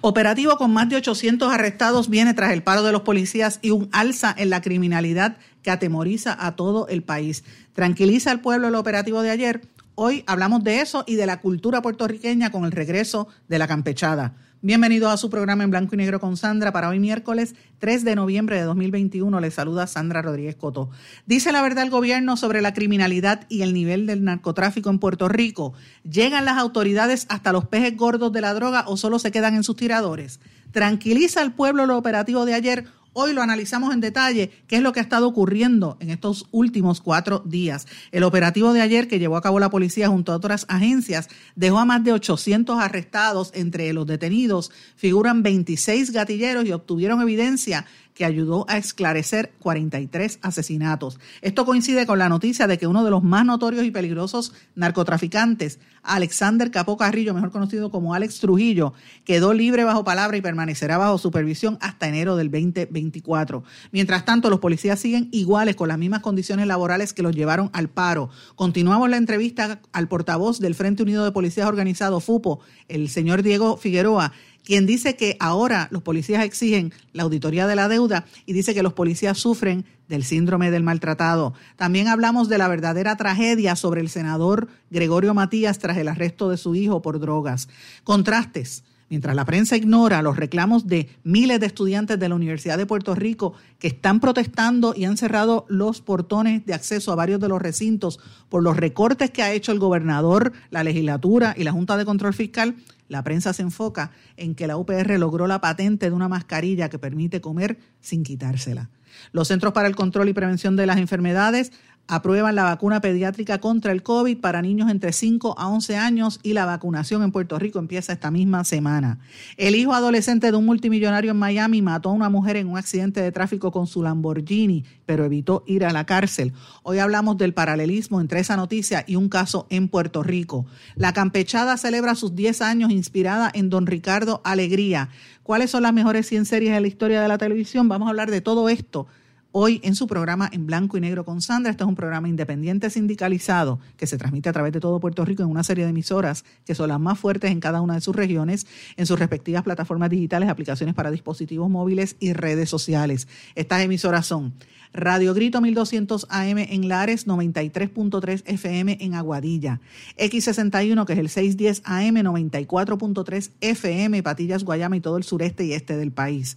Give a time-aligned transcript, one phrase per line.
[0.00, 3.88] Operativo con más de 800 arrestados viene tras el paro de los policías y un
[3.90, 7.42] alza en la criminalidad que atemoriza a todo el país.
[7.72, 9.62] Tranquiliza al pueblo el operativo de ayer.
[9.96, 14.36] Hoy hablamos de eso y de la cultura puertorriqueña con el regreso de la campechada.
[14.60, 16.72] Bienvenidos a su programa en blanco y negro con Sandra.
[16.72, 20.90] Para hoy miércoles 3 de noviembre de 2021 les saluda Sandra Rodríguez Coto.
[21.26, 25.28] Dice la verdad el gobierno sobre la criminalidad y el nivel del narcotráfico en Puerto
[25.28, 25.74] Rico.
[26.02, 29.62] ¿Llegan las autoridades hasta los pejes gordos de la droga o solo se quedan en
[29.62, 30.40] sus tiradores?
[30.72, 32.86] ¿Tranquiliza al pueblo lo operativo de ayer
[33.20, 37.00] Hoy lo analizamos en detalle, qué es lo que ha estado ocurriendo en estos últimos
[37.00, 37.88] cuatro días.
[38.12, 41.80] El operativo de ayer que llevó a cabo la policía junto a otras agencias dejó
[41.80, 43.50] a más de 800 arrestados.
[43.54, 47.86] Entre los detenidos figuran 26 gatilleros y obtuvieron evidencia
[48.18, 51.20] que ayudó a esclarecer 43 asesinatos.
[51.40, 55.78] Esto coincide con la noticia de que uno de los más notorios y peligrosos narcotraficantes,
[56.02, 58.92] Alexander Capó Carrillo, mejor conocido como Alex Trujillo,
[59.24, 63.62] quedó libre bajo palabra y permanecerá bajo supervisión hasta enero del 2024.
[63.92, 67.88] Mientras tanto, los policías siguen iguales con las mismas condiciones laborales que los llevaron al
[67.88, 68.30] paro.
[68.56, 72.58] Continuamos la entrevista al portavoz del Frente Unido de Policías Organizado, FUPO,
[72.88, 74.32] el señor Diego Figueroa,
[74.64, 78.82] quien dice que ahora los policías exigen la auditoría de la deuda y dice que
[78.82, 81.54] los policías sufren del síndrome del maltratado.
[81.76, 86.56] También hablamos de la verdadera tragedia sobre el senador Gregorio Matías tras el arresto de
[86.56, 87.68] su hijo por drogas.
[88.04, 88.84] Contrastes.
[89.10, 93.14] Mientras la prensa ignora los reclamos de miles de estudiantes de la Universidad de Puerto
[93.14, 97.62] Rico que están protestando y han cerrado los portones de acceso a varios de los
[97.62, 102.04] recintos por los recortes que ha hecho el gobernador, la legislatura y la Junta de
[102.04, 102.76] Control Fiscal,
[103.08, 106.98] la prensa se enfoca en que la UPR logró la patente de una mascarilla que
[106.98, 108.90] permite comer sin quitársela.
[109.32, 111.72] Los Centros para el Control y Prevención de las Enfermedades
[112.08, 116.54] aprueban la vacuna pediátrica contra el COVID para niños entre 5 a 11 años y
[116.54, 119.18] la vacunación en Puerto Rico empieza esta misma semana.
[119.58, 123.20] El hijo adolescente de un multimillonario en Miami mató a una mujer en un accidente
[123.20, 126.54] de tráfico con su Lamborghini, pero evitó ir a la cárcel.
[126.82, 130.64] Hoy hablamos del paralelismo entre esa noticia y un caso en Puerto Rico.
[130.96, 135.10] La campechada celebra sus 10 años inspirada en don Ricardo Alegría.
[135.42, 137.88] ¿Cuáles son las mejores 100 series de la historia de la televisión?
[137.88, 139.06] Vamos a hablar de todo esto
[139.52, 141.70] hoy en su programa En Blanco y Negro con Sandra.
[141.70, 145.42] Este es un programa independiente sindicalizado que se transmite a través de todo Puerto Rico
[145.42, 148.14] en una serie de emisoras que son las más fuertes en cada una de sus
[148.14, 148.66] regiones,
[148.96, 153.28] en sus respectivas plataformas digitales, aplicaciones para dispositivos móviles y redes sociales.
[153.54, 154.54] Estas emisoras son
[154.92, 159.80] Radio Grito 1200 AM en Lares, 93.3 FM en Aguadilla,
[160.16, 165.72] X61 que es el 610 AM, 94.3 FM, Patillas, Guayama y todo el sureste y
[165.72, 166.56] este del país.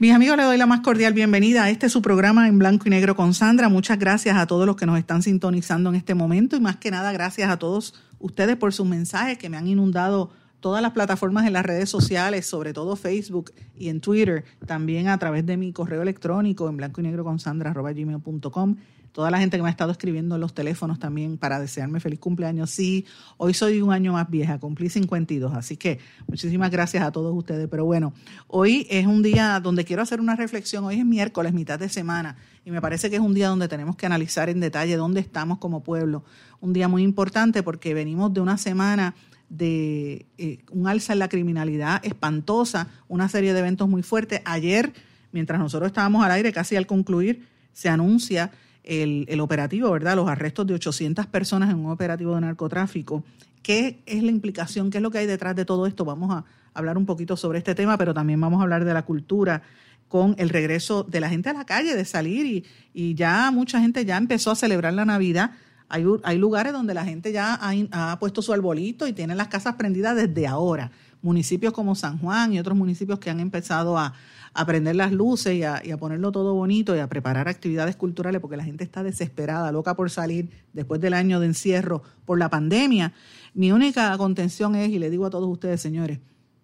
[0.00, 2.90] Mis amigos, les doy la más cordial bienvenida a este su programa en blanco y
[2.90, 3.68] negro con Sandra.
[3.68, 6.90] Muchas gracias a todos los que nos están sintonizando en este momento y más que
[6.90, 10.30] nada gracias a todos ustedes por sus mensajes que me han inundado
[10.60, 15.18] todas las plataformas en las redes sociales, sobre todo Facebook y en Twitter, también a
[15.18, 18.76] través de mi correo electrónico en blanco y negro con Sandra gmail.com
[19.12, 22.18] toda la gente que me ha estado escribiendo en los teléfonos también para desearme feliz
[22.18, 22.70] cumpleaños.
[22.70, 23.06] Sí,
[23.36, 27.68] hoy soy un año más vieja, cumplí 52, así que muchísimas gracias a todos ustedes.
[27.68, 28.12] Pero bueno,
[28.46, 30.84] hoy es un día donde quiero hacer una reflexión.
[30.84, 33.96] Hoy es miércoles, mitad de semana, y me parece que es un día donde tenemos
[33.96, 36.24] que analizar en detalle dónde estamos como pueblo.
[36.60, 39.14] Un día muy importante porque venimos de una semana
[39.48, 44.40] de eh, un alza en la criminalidad espantosa, una serie de eventos muy fuertes.
[44.44, 44.92] Ayer,
[45.32, 48.52] mientras nosotros estábamos al aire, casi al concluir, se anuncia
[48.84, 50.16] el, operativo, ¿verdad?
[50.16, 53.24] Los arrestos de 800 personas en un operativo de narcotráfico.
[53.62, 54.90] ¿Qué es la implicación?
[54.90, 56.04] ¿Qué es lo que hay detrás de todo esto?
[56.04, 59.02] Vamos a hablar un poquito sobre este tema, pero también vamos a hablar de la
[59.02, 59.62] cultura
[60.08, 64.04] con el regreso de la gente a la calle, de salir y, ya mucha gente
[64.04, 65.52] ya empezó a celebrar la Navidad
[65.88, 70.16] Hay, lugares donde la gente ya ha, puesto su arbolito y tienen las casas prendidas
[70.16, 70.90] desde ahora.
[71.22, 74.14] Municipios como San Juan y otros municipios que han empezado a,
[74.52, 77.96] a prender las luces y a, y a, ponerlo todo bonito y a preparar actividades
[77.96, 82.38] culturales porque la gente está desesperada, loca por salir después del año de encierro por
[82.38, 83.12] la pandemia.
[83.54, 86.18] Mi única contención es, y le digo a todos ustedes, señores,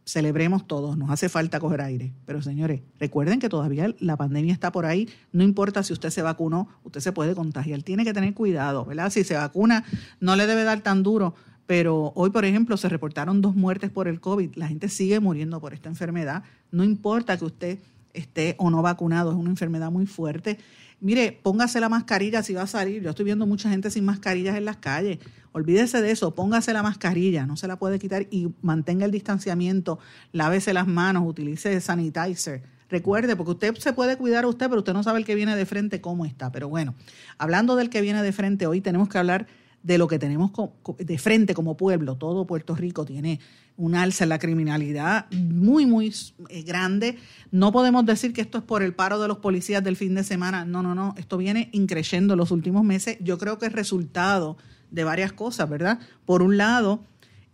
[0.06, 2.12] celebremos todos, nos hace falta coger aire.
[2.24, 6.22] Pero señores, recuerden que todavía la pandemia está por ahí, no importa si usted se
[6.22, 9.10] vacunó, usted se puede contagiar, tiene que tener cuidado, ¿verdad?
[9.10, 9.84] Si se vacuna,
[10.20, 11.34] no le debe dar tan duro,
[11.66, 15.60] pero hoy, por ejemplo, se reportaron dos muertes por el COVID, la gente sigue muriendo
[15.60, 17.78] por esta enfermedad, no importa que usted
[18.12, 20.58] esté o no vacunado, es una enfermedad muy fuerte.
[21.00, 23.02] Mire, póngase la mascarilla si va a salir.
[23.02, 25.18] Yo estoy viendo mucha gente sin mascarillas en las calles.
[25.52, 29.98] Olvídese de eso, póngase la mascarilla, no se la puede quitar y mantenga el distanciamiento,
[30.32, 32.62] lávese las manos, utilice sanitizer.
[32.88, 35.56] Recuerde, porque usted se puede cuidar a usted, pero usted no sabe el que viene
[35.56, 36.52] de frente cómo está.
[36.52, 36.94] Pero bueno,
[37.36, 39.46] hablando del que viene de frente, hoy tenemos que hablar
[39.86, 40.50] de lo que tenemos
[40.98, 42.16] de frente como pueblo.
[42.16, 43.38] Todo Puerto Rico tiene
[43.76, 46.12] un alza en la criminalidad muy, muy
[46.48, 47.18] eh, grande.
[47.52, 50.24] No podemos decir que esto es por el paro de los policías del fin de
[50.24, 50.64] semana.
[50.64, 51.14] No, no, no.
[51.16, 53.16] Esto viene increciendo los últimos meses.
[53.20, 54.56] Yo creo que es resultado
[54.90, 56.00] de varias cosas, ¿verdad?
[56.24, 57.04] Por un lado,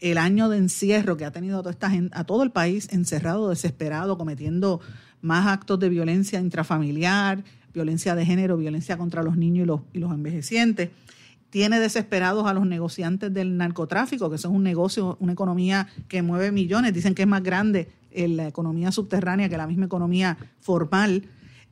[0.00, 2.88] el año de encierro que ha tenido a, toda esta gente, a todo el país
[2.92, 4.80] encerrado, desesperado, cometiendo
[5.20, 7.44] más actos de violencia intrafamiliar,
[7.74, 10.88] violencia de género, violencia contra los niños y los, y los envejecientes.
[11.52, 16.50] Tiene desesperados a los negociantes del narcotráfico, que son un negocio, una economía que mueve
[16.50, 16.94] millones.
[16.94, 21.24] Dicen que es más grande en la economía subterránea que la misma economía formal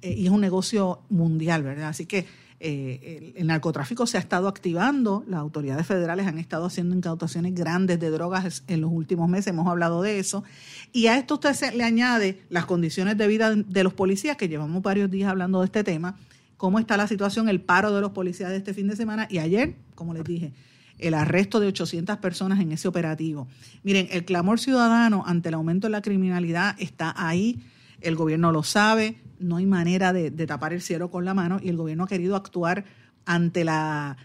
[0.02, 1.88] eh, y es un negocio mundial, ¿verdad?
[1.88, 2.26] Así que
[2.62, 7.98] eh, el, narcotráfico se ha estado activando, las autoridades federales han estado haciendo incautaciones grandes
[7.98, 10.44] de drogas en los últimos meses, hemos hablado de eso,
[10.92, 14.46] y a esto usted se, le añade las condiciones de vida de los policías, que
[14.46, 16.18] llevamos varios días hablando de este tema,
[16.60, 19.38] cómo está la situación, el paro de los policías de este fin de semana, y
[19.38, 20.52] ayer, como les dije,
[20.98, 23.48] el arresto de 800 personas en ese operativo.
[23.82, 27.62] Miren, el clamor ciudadano ante el aumento de la criminalidad está ahí,
[28.02, 31.70] el gobierno lo sabe, no hay manera de, tapar el cielo con la mano y
[31.70, 32.84] el gobierno ha querido actuar
[33.24, 34.18] ante la,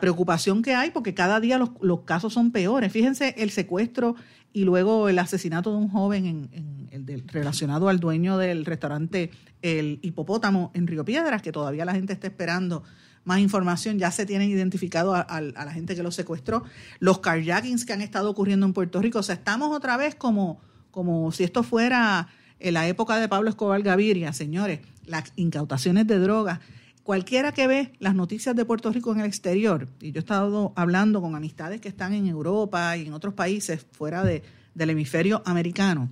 [0.00, 2.92] preocupación que hay porque cada día los, casos son peores.
[2.92, 4.16] Fíjense el secuestro
[4.52, 9.30] y luego el asesinato de un joven en, el relacionado al dueño del restaurante
[9.60, 12.82] El Hipopótamo en Río Piedras, que todavía la gente está esperando
[13.24, 16.62] más información, ya se tienen identificado a, a, la gente que lo secuestró,
[17.00, 20.60] los carjackings que han estado ocurriendo en Puerto Rico, o sea, estamos otra vez como,
[20.92, 22.28] como si esto fuera
[22.60, 26.60] en la época de Pablo Escobar Gaviria, señores, las incautaciones de drogas.
[27.06, 30.72] Cualquiera que ve las noticias de Puerto Rico en el exterior, y yo he estado
[30.74, 34.42] hablando con amistades que están en Europa y en otros países fuera de,
[34.74, 36.10] del hemisferio americano,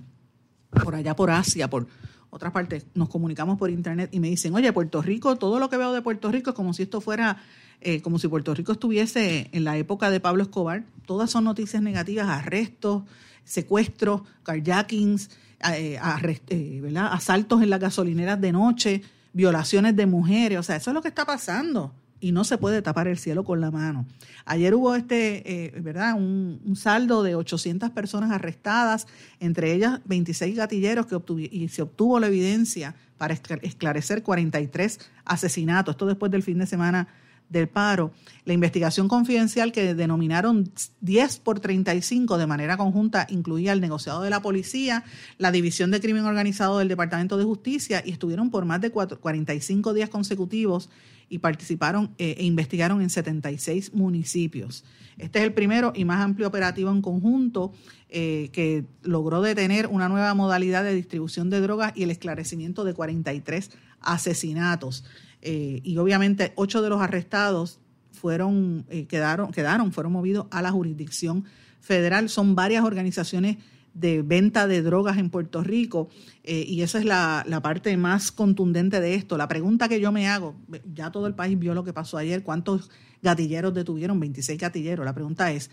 [0.69, 1.85] por allá por Asia, por
[2.29, 5.75] otras partes, nos comunicamos por internet y me dicen, oye, Puerto Rico, todo lo que
[5.75, 7.43] veo de Puerto Rico es como si esto fuera,
[7.81, 10.85] eh, como si Puerto Rico estuviese en la época de Pablo Escobar.
[11.05, 13.03] Todas son noticias negativas, arrestos,
[13.43, 15.29] secuestros, carjackings,
[15.73, 15.99] eh,
[16.47, 19.01] eh, asaltos en las gasolineras de noche,
[19.35, 22.81] violaciones de mujeres, o sea, eso es lo que está pasando y no se puede
[22.81, 24.05] tapar el cielo con la mano.
[24.45, 26.13] Ayer hubo este, eh, ¿verdad?
[26.15, 29.07] Un, saldo de 800 personas arrestadas,
[29.41, 31.19] entre ellas 26 gatilleros que
[31.51, 35.93] y se obtuvo la evidencia para esclarecer 43 asesinatos.
[35.93, 37.09] Esto después del fin de semana
[37.49, 38.11] del paro,
[38.43, 40.71] la investigación confidencial que denominaron
[41.01, 45.03] 10 por 35 de manera conjunta incluía el negociado de la policía,
[45.37, 49.93] la división de crimen organizado del Departamento de Justicia y estuvieron por más de 45
[49.93, 50.89] días consecutivos
[51.29, 54.83] y participaron eh, e investigaron en 76 municipios.
[55.17, 57.73] Este es el primero y más amplio operativo en conjunto
[58.09, 62.93] eh, que logró detener una nueva modalidad de distribución de drogas y el esclarecimiento de
[62.93, 63.71] 43
[64.01, 65.03] asesinatos.
[65.47, 67.79] Eh, y obviamente ocho de los arrestados
[68.11, 71.45] fueron, eh, quedaron, quedaron, fueron movidos a la jurisdicción
[71.81, 72.29] federal.
[72.29, 73.57] Son varias organizaciones
[73.93, 76.09] de venta de drogas en Puerto Rico
[76.43, 79.37] eh, y esa es la, la, parte más contundente de esto.
[79.37, 80.55] La pregunta que yo me hago,
[80.93, 82.89] ya todo el país vio lo que pasó ayer, ¿cuántos
[83.21, 84.19] gatilleros detuvieron?
[84.19, 85.05] 26 gatilleros.
[85.05, 85.69] La pregunta es,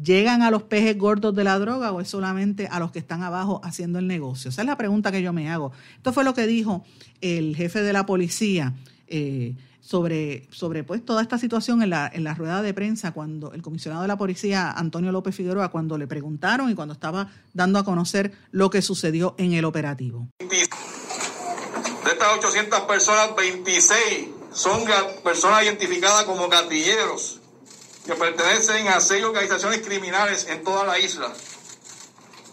[0.00, 3.24] ¿llegan a los pejes gordos de la droga o es solamente a los que están
[3.24, 4.50] abajo haciendo el negocio?
[4.50, 5.72] Esa es la pregunta que yo me hago.
[5.96, 6.84] Esto fue lo que dijo
[7.20, 8.74] el jefe de la policía
[9.06, 13.52] eh, sobre, sobre pues, toda esta situación en la, en la rueda de prensa cuando
[13.52, 17.78] el comisionado de la policía, Antonio López Figueroa, cuando le preguntaron y cuando estaba dando
[17.78, 20.28] a conocer lo que sucedió en el operativo.
[20.40, 24.84] De estas 800 personas, 26 son
[25.22, 27.40] personas identificadas como gatilleros
[28.06, 31.32] que pertenecen a seis organizaciones criminales en toda la isla.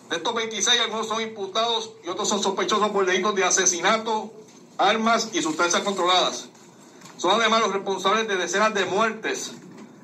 [0.09, 4.33] De estos 26, algunos son imputados y otros son sospechosos por delitos de asesinato,
[4.83, 6.49] armas y sustancias controladas.
[7.17, 9.51] Son además los responsables de decenas de muertes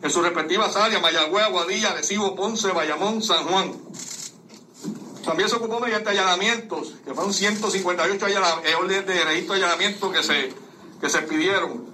[0.01, 3.73] en sus respectivas áreas, Mayagüez, Aguadilla, Recibo, Ponce, Bayamón, San Juan.
[5.25, 10.23] También se ocupó mediante allanamientos, que fueron 158 eh, órdenes de registro de allanamiento que
[10.23, 10.53] se,
[11.01, 11.85] que se pidieron,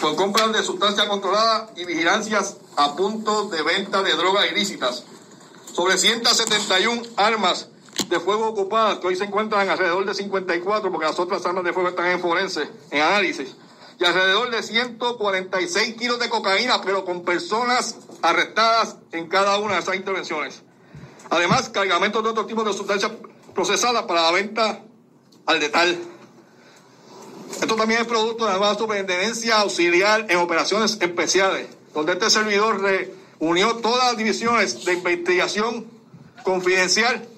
[0.00, 5.04] con compras de sustancias controladas y vigilancias a puntos de venta de drogas ilícitas.
[5.72, 7.68] Sobre 171 armas
[8.08, 11.72] de fuego ocupadas, que hoy se encuentran alrededor de 54, porque las otras armas de
[11.72, 13.56] fuego están en forense, en análisis,
[13.98, 19.80] y alrededor de 146 kilos de cocaína, pero con personas arrestadas en cada una de
[19.80, 20.62] esas intervenciones.
[21.30, 23.12] Además, cargamentos de otro tipo de sustancias
[23.54, 24.82] procesadas para la venta
[25.46, 25.98] al detal.
[27.60, 32.80] Esto también es producto de la nueva superintendencia auxiliar en operaciones especiales, donde este servidor
[32.80, 35.86] reunió todas las divisiones de investigación
[36.42, 37.28] confidencial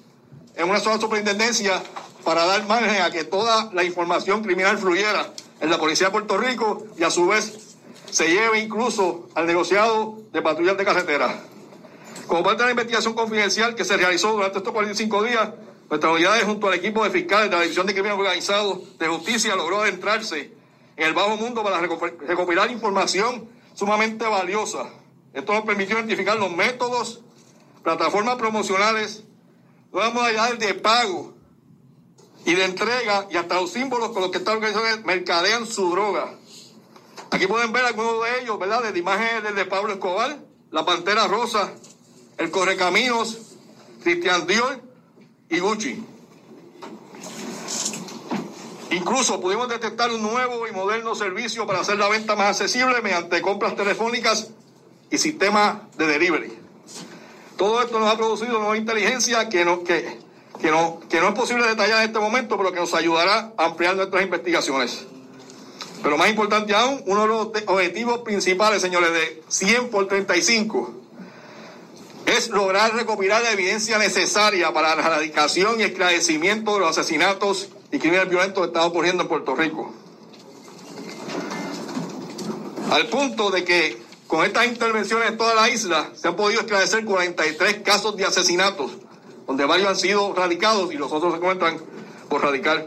[0.57, 1.81] en una sola superintendencia
[2.23, 6.37] para dar margen a que toda la información criminal fluyera en la Policía de Puerto
[6.37, 7.75] Rico y a su vez
[8.09, 11.41] se lleve incluso al negociado de patrullas de carretera.
[12.25, 15.49] Como parte de la investigación confidencial que se realizó durante estos 45 días,
[15.89, 19.55] nuestras unidades junto al equipo de fiscales de la División de Crimen Organizado de Justicia
[19.55, 20.51] logró adentrarse
[20.97, 24.89] en el bajo mundo para recopilar información sumamente valiosa.
[25.33, 27.21] Esto nos permitió identificar los métodos,
[27.83, 29.23] plataformas promocionales,
[29.91, 31.33] nuevas modalidades de pago
[32.45, 36.33] y de entrega y hasta los símbolos con los que estas organizaciones mercadean su droga.
[37.31, 38.91] Aquí pueden ver algunos de ellos, ¿verdad?
[38.91, 40.37] De imágenes del de Pablo Escobar,
[40.71, 41.73] la Pantera Rosa,
[42.37, 43.37] el Correcaminos,
[44.01, 44.81] Cristian Dior
[45.49, 46.05] y Gucci.
[48.91, 53.41] Incluso pudimos detectar un nuevo y moderno servicio para hacer la venta más accesible mediante
[53.41, 54.51] compras telefónicas
[55.11, 56.66] y sistemas de delivery.
[57.57, 60.19] Todo esto nos ha producido nueva inteligencia que no, que,
[60.61, 63.65] que, no, que no es posible detallar en este momento, pero que nos ayudará a
[63.65, 65.05] ampliar nuestras investigaciones.
[66.03, 70.93] Pero más importante aún, uno de los objetivos principales, señores, de 100 por 35
[72.27, 77.99] es lograr recopilar la evidencia necesaria para la erradicación y esclarecimiento de los asesinatos y
[77.99, 79.93] crímenes violentos que están ocurriendo en Puerto Rico.
[82.91, 87.05] Al punto de que con estas intervenciones en toda la isla se han podido esclarecer
[87.05, 88.91] 43 casos de asesinatos,
[89.47, 91.77] donde varios han sido radicados y los otros se encuentran
[92.29, 92.85] por radicar.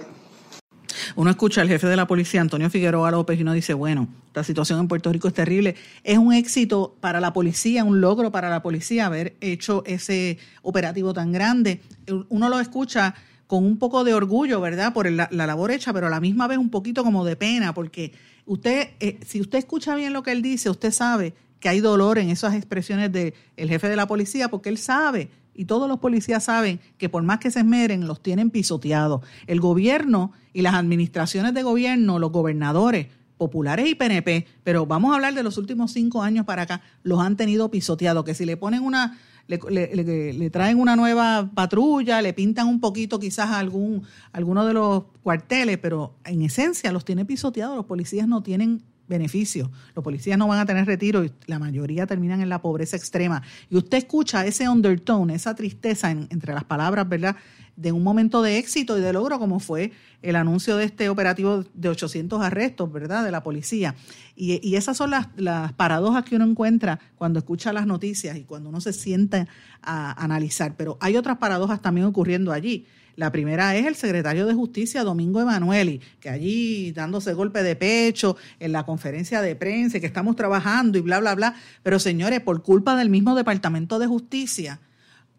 [1.17, 4.45] Uno escucha al jefe de la policía, Antonio Figueroa López, y uno dice, bueno, la
[4.45, 5.75] situación en Puerto Rico es terrible.
[6.05, 11.13] Es un éxito para la policía, un logro para la policía haber hecho ese operativo
[11.13, 11.81] tan grande.
[12.29, 13.15] Uno lo escucha
[13.47, 14.93] con un poco de orgullo, ¿verdad?
[14.93, 18.13] Por la, labor hecha, pero a la misma vez un poquito como de pena, porque
[18.51, 22.19] usted, eh, si usted escucha bien lo que él dice, usted sabe que hay dolor
[22.19, 26.43] en esas expresiones del jefe de la policía, porque él sabe, y todos los policías
[26.45, 29.21] saben, que por más que se esmeren, los tienen pisoteados.
[29.47, 33.07] El gobierno y las administraciones de gobierno, los gobernadores,
[33.39, 37.21] populares y PNP, pero vamos a hablar de los últimos cinco años para acá, los
[37.21, 39.17] han tenido pisoteados, que si le ponen una
[39.47, 45.79] le, traen una nueva patrulla, le pintan un poquito quizás algún, alguno de los cuarteles,
[45.79, 50.61] pero en esencia los tiene pisoteados, los policías no tienen beneficios, los policías no van
[50.61, 53.43] a tener retiro y la mayoría terminan en la pobreza extrema.
[53.69, 57.37] Y usted escucha ese undertone, esa tristeza entre las palabras, ¿verdad?
[57.81, 61.65] de un momento de éxito y de logro como fue el anuncio de este operativo
[61.73, 63.95] de 800 arrestos, ¿verdad?, de la policía.
[64.37, 68.69] Y, esas son las, las, paradojas que uno encuentra cuando escucha las noticias y cuando
[68.69, 69.47] uno se sienta
[69.83, 70.75] a analizar.
[70.77, 72.87] Pero hay otras paradojas también ocurriendo allí.
[73.17, 78.37] La primera es el secretario de Justicia, Domingo Emanueli, que allí dándose golpe de pecho
[78.59, 81.55] en la conferencia de prensa, que estamos trabajando y bla, bla, bla.
[81.83, 84.81] Pero señores, por culpa del mismo Departamento de Justicia,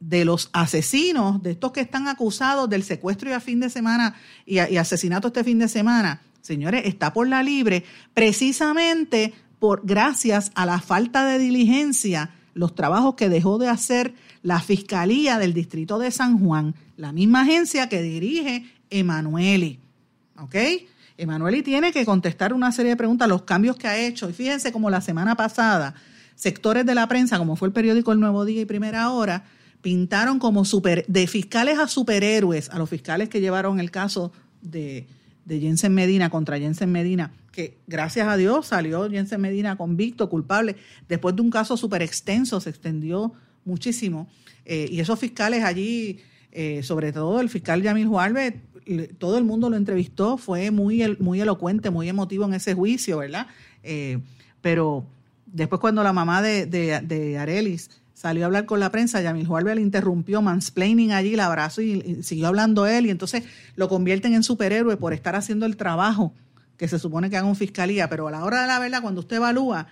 [0.02, 4.16] de los asesinos, de estos que están acusados del secuestro y a fin de semana
[4.46, 7.86] y, asesinato este fin de semana, señores, está por la libre
[8.16, 14.60] precisamente por gracias a la falta de diligencia, los trabajos que dejó de hacer la
[14.60, 19.80] Fiscalía del Distrito de San Juan, la misma agencia que dirige Emanueli.
[20.38, 20.56] ¿Ok?
[21.18, 24.30] Emanueli tiene que contestar una serie de preguntas, los cambios que ha hecho.
[24.30, 25.94] Y fíjense como la semana pasada,
[26.36, 29.44] sectores de la prensa, como fue el periódico El Nuevo Día y Primera Hora,
[29.82, 34.32] pintaron como super, de fiscales a superhéroes a los fiscales que llevaron el caso
[34.62, 35.08] de,
[35.46, 40.76] de Jensen Medina contra Jensen Medina, que gracias a Dios salió Jensen Medina convicto, culpable,
[41.08, 43.34] después de un caso súper extenso, se extendió
[43.66, 44.28] muchísimo.
[44.66, 46.20] Eh, y esos fiscales allí,
[46.52, 48.56] eh, sobre todo el fiscal Yamil Juárez,
[49.18, 53.48] todo el mundo lo entrevistó, fue muy, muy elocuente, muy emotivo en ese juicio, ¿verdad?
[53.84, 54.20] Eh,
[54.62, 55.06] pero
[55.46, 59.48] después cuando la mamá de, de, de Arelis salió a hablar con la prensa, Yamil
[59.48, 63.44] Juárez le interrumpió, mansplaining allí, el abrazo y, siguió hablando él y entonces
[63.76, 66.34] lo convierten en superhéroe por estar haciendo el trabajo
[66.78, 69.22] que se supone que haga un fiscalía, pero a la hora de la verdad, cuando
[69.22, 69.88] usted evalúa,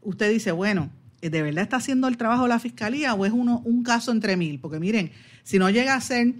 [0.00, 0.90] usted dice, bueno,
[1.30, 4.58] ¿de verdad está haciendo el trabajo la fiscalía o es uno, un caso entre mil?
[4.60, 5.12] Porque miren,
[5.44, 6.34] si no llega a ser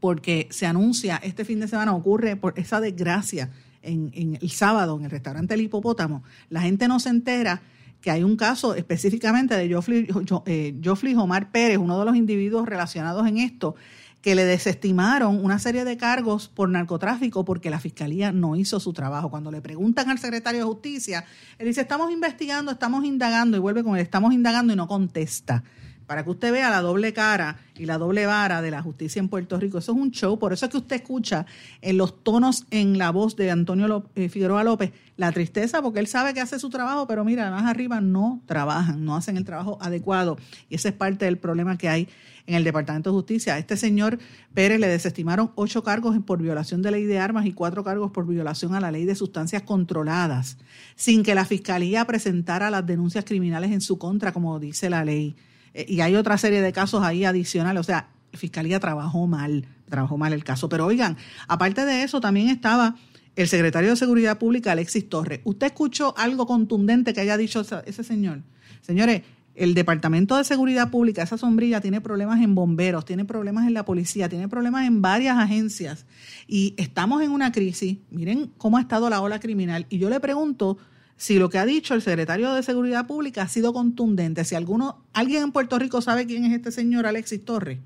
[0.00, 3.50] porque se anuncia este fin de semana, ocurre por esa desgracia
[3.82, 7.62] en, el sábado en el restaurante El Hipopótamo, la gente no se entera
[8.00, 10.08] que hay un caso específicamente de Joffrey,
[10.46, 13.74] eh, Omar Pérez, uno de los individuos relacionados en esto,
[14.22, 18.92] que le desestimaron una serie de cargos por narcotráfico porque la fiscalía no hizo su
[18.92, 19.30] trabajo.
[19.30, 21.24] Cuando le preguntan al secretario de Justicia,
[21.58, 25.62] él dice, estamos investigando, estamos indagando, y vuelve con él, estamos indagando y no contesta
[26.10, 29.28] para que usted vea la doble cara y la doble vara de la justicia en
[29.28, 29.78] Puerto Rico.
[29.78, 31.46] Eso es un show, por eso es que usted escucha
[31.82, 36.08] en los tonos en la voz de Antonio eh, Figueroa López la tristeza, porque él
[36.08, 39.78] sabe que hace su trabajo, pero mira, más arriba no trabajan, no hacen el trabajo
[39.80, 40.36] adecuado.
[40.68, 42.08] Y ese es parte del problema que hay
[42.50, 43.54] en el Departamento de Justicia.
[43.54, 44.18] A este señor
[44.54, 48.26] Pérez le desestimaron ocho cargos por violación de ley de armas y cuatro cargos por
[48.26, 50.58] violación a la ley de sustancias controladas,
[50.96, 55.36] sin que la Fiscalía presentara las denuncias criminales en su contra, como dice la ley.
[55.74, 57.80] Eh, y hay otra serie de casos ahí adicionales.
[57.80, 60.68] O sea, la Fiscalía trabajó mal, trabajó mal el caso.
[60.68, 61.16] Pero oigan,
[61.46, 62.96] aparte de eso, también estaba
[63.36, 65.40] el secretario de Seguridad Pública, Alexis Torres.
[65.44, 68.42] ¿Usted escuchó algo contundente que haya dicho ese señor?
[68.82, 69.22] Señores,
[69.60, 73.84] el Departamento de Seguridad Pública, esa sombrilla, tiene problemas en bomberos, tiene problemas en la
[73.84, 76.06] policía, tiene problemas en varias agencias.
[76.48, 77.98] Y estamos en una crisis.
[78.10, 79.84] Miren cómo ha estado la ola criminal.
[79.90, 80.78] Y yo le pregunto
[81.18, 85.04] si lo que ha dicho el secretario de Seguridad Pública ha sido contundente, si alguno,
[85.12, 87.80] alguien en Puerto Rico sabe quién es este señor Alexis Torres,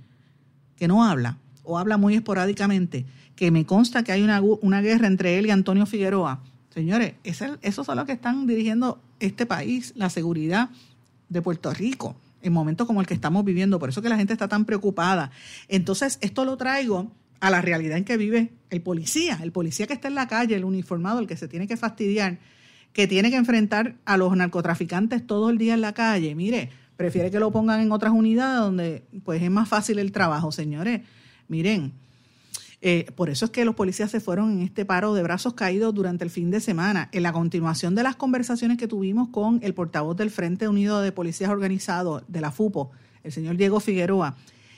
[0.76, 3.04] que no habla o habla muy esporádicamente,
[3.34, 6.40] que me consta que hay una, una guerra entre él y Antonio Figueroa.
[6.70, 10.70] Señores, esos son los que están dirigiendo este país, la seguridad
[11.34, 13.78] de Puerto Rico, en momentos como el que estamos viviendo.
[13.78, 15.30] Por eso que la gente está tan preocupada.
[15.68, 19.92] Entonces, esto lo traigo a la realidad en que vive el policía, el policía que
[19.92, 22.38] está en la calle, el uniformado, el que se tiene que fastidiar
[22.94, 27.30] que tiene que enfrentar a los narcotraficantes todo el día en la calle, mire, prefiere
[27.30, 31.02] que lo pongan en otras unidades donde pues es más fácil el trabajo, señores.
[31.48, 31.92] Miren,
[32.86, 35.94] eh, por eso es que los policías se fueron en este paro de brazos caídos
[35.94, 37.08] durante el fin de semana.
[37.12, 41.10] En la continuación de las conversaciones que tuvimos con el portavoz del Frente Unido de
[41.10, 42.90] Policías Organizados de la FUPO,
[43.22, 44.36] el señor Diego Figueroa,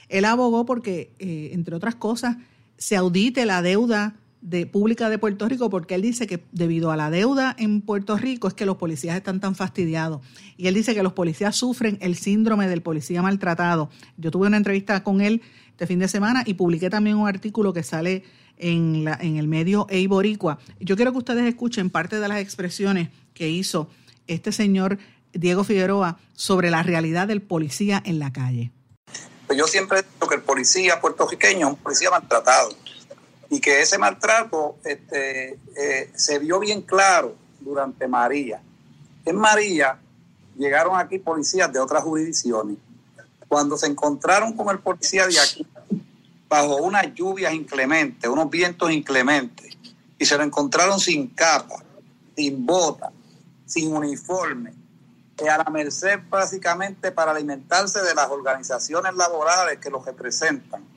[0.09, 2.37] él abogó porque, eh, entre otras cosas,
[2.79, 6.97] se audite la deuda de Pública de Puerto Rico porque él dice que debido a
[6.97, 10.21] la deuda en Puerto Rico es que los policías están tan fastidiados.
[10.57, 13.91] Y él dice que los policías sufren el síndrome del policía maltratado.
[14.17, 17.73] Yo tuve una entrevista con él este fin de semana y publiqué también un artículo
[17.73, 18.25] que sale
[18.59, 20.59] en, la, en el medio Eiboricua.
[20.81, 23.91] Yo quiero que ustedes escuchen parte de las expresiones que hizo
[24.27, 24.99] este señor
[25.33, 28.73] Diego Figueroa sobre la realidad del policía en la calle.
[29.47, 32.71] Pues yo siempre he dicho que el policía puertorriqueño es un policía maltratado
[33.51, 38.61] y que ese maltrato este, eh, se vio bien claro durante María.
[39.25, 39.99] En María
[40.57, 42.79] llegaron aquí policías de otras jurisdicciones.
[43.49, 45.67] Cuando se encontraron con el policía de aquí,
[46.49, 49.77] bajo unas lluvias inclementes, unos vientos inclementes,
[50.19, 51.77] y se lo encontraron sin capa,
[52.35, 53.11] sin bota,
[53.67, 54.73] sin uniforme,
[55.39, 60.96] y a la merced básicamente para alimentarse de las organizaciones laborales que los representan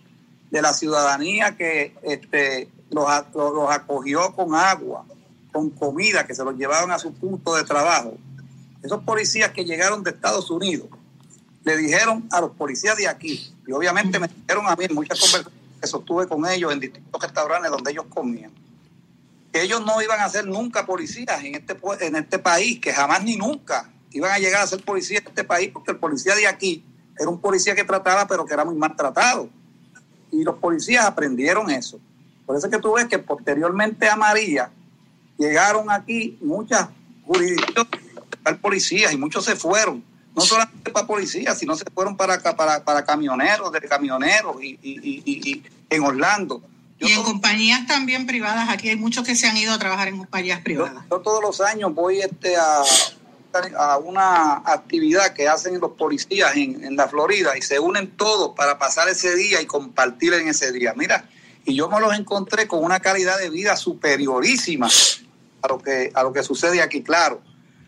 [0.51, 5.05] de la ciudadanía que este, los, los, acogió con agua,
[5.51, 8.17] con comida, que se los llevaban a su punto de trabajo.
[8.83, 10.87] Esos policías que llegaron de Estados Unidos
[11.63, 15.19] le dijeron a los policías de aquí, y obviamente me dijeron a mí en muchas
[15.19, 18.51] conversaciones que sostuve con ellos en distintos restaurantes donde ellos comían,
[19.51, 23.23] que ellos no iban a ser nunca policías en este, en este país, que jamás
[23.23, 26.47] ni nunca iban a llegar a ser policías en este país, porque el policía de
[26.47, 26.83] aquí
[27.19, 29.49] era un policía que trataba, pero que era muy maltratado
[30.31, 31.99] y los policías aprendieron eso.
[32.45, 34.71] Por eso es que tú ves que posteriormente a María
[35.37, 36.87] llegaron aquí muchas
[37.25, 37.87] jurisdicciones
[38.43, 40.03] para policías y muchos se fueron,
[40.35, 45.21] no solamente para policías, sino se fueron para, para, para camioneros, de camioneros y, y,
[45.25, 46.61] y, en Orlando.
[46.99, 50.17] y en compañías también privadas, aquí hay muchos que se han ido a trabajar en
[50.17, 51.05] compañías privadas.
[51.09, 52.81] Yo, todos los años voy este a,
[53.77, 58.55] a una actividad que hacen los policías en, en, la Florida y se unen todos
[58.55, 60.93] para pasar ese día y compartir en ese día.
[60.95, 61.27] Mira,
[61.65, 64.87] y yo me los encontré con una calidad de vida superiorísima
[65.61, 67.41] a lo que, a lo que sucede aquí, claro.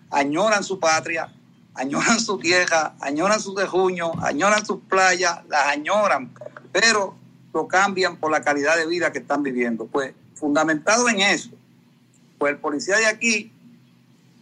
[0.10, 1.34] Añoran su patria,
[1.74, 6.34] añoran su tierra, añoran su tejuño, añoran sus playas, las añoran,
[6.72, 7.16] pero
[7.54, 9.86] lo cambian por la calidad de vida que están viviendo.
[9.86, 11.52] Pues fundamentado en eso,
[12.38, 13.52] pues el policía de aquí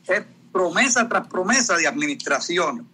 [0.07, 2.87] es promesa tras promesa de administración.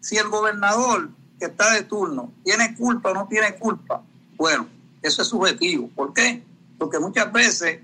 [0.00, 4.02] Si el gobernador que está de turno tiene culpa o no tiene culpa,
[4.36, 4.68] bueno,
[5.02, 5.88] eso es subjetivo.
[5.94, 6.42] ¿Por qué?
[6.78, 7.80] Porque muchas veces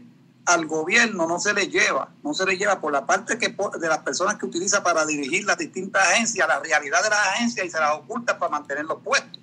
[0.46, 3.88] al gobierno no se le lleva, no se le lleva por la parte que de
[3.88, 7.70] las personas que utiliza para dirigir las distintas agencias, la realidad de las agencias y
[7.70, 9.40] se las oculta para mantener los puestos.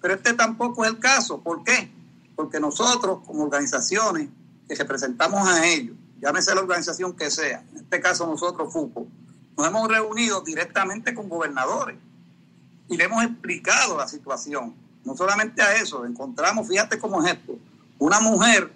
[0.00, 1.40] Pero este tampoco es el caso.
[1.40, 1.90] ¿Por qué?
[2.36, 4.28] Porque nosotros, como organizaciones
[4.68, 9.06] que representamos a ellos, llámese la organización que sea, en este caso nosotros, FUCO,
[9.56, 11.96] nos hemos reunido directamente con gobernadores
[12.88, 14.74] y le hemos explicado la situación.
[15.04, 17.58] No solamente a eso, encontramos, fíjate cómo es esto,
[17.98, 18.72] una mujer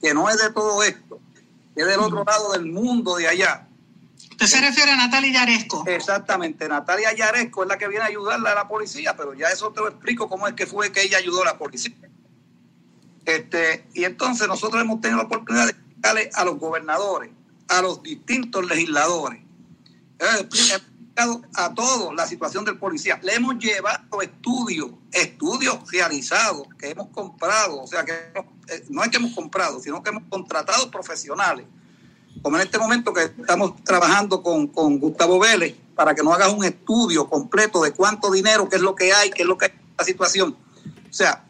[0.00, 1.20] que no es de todo esto,
[1.74, 3.66] que es del otro lado del mundo de allá.
[4.30, 5.84] ¿Usted se refiere a Natalia Yaresco?
[5.86, 9.72] Exactamente, Natalia Yaresco es la que viene a ayudarle a la policía, pero ya eso
[9.72, 11.94] te lo explico cómo es que fue que ella ayudó a la policía.
[13.24, 17.30] Este, y entonces nosotros hemos tenido la oportunidad de a los gobernadores,
[17.68, 19.40] a los distintos legisladores,
[21.54, 23.18] a todos la situación del policía.
[23.22, 29.10] Le hemos llevado estudios, estudios realizados que hemos comprado, o sea que eh, no es
[29.10, 31.66] que hemos comprado, sino que hemos contratado profesionales.
[32.42, 36.48] Como en este momento que estamos trabajando con, con Gustavo Vélez para que nos haga
[36.48, 39.66] un estudio completo de cuánto dinero, qué es lo que hay, qué es lo que
[39.66, 40.56] hay en la situación.
[41.10, 41.44] O sea,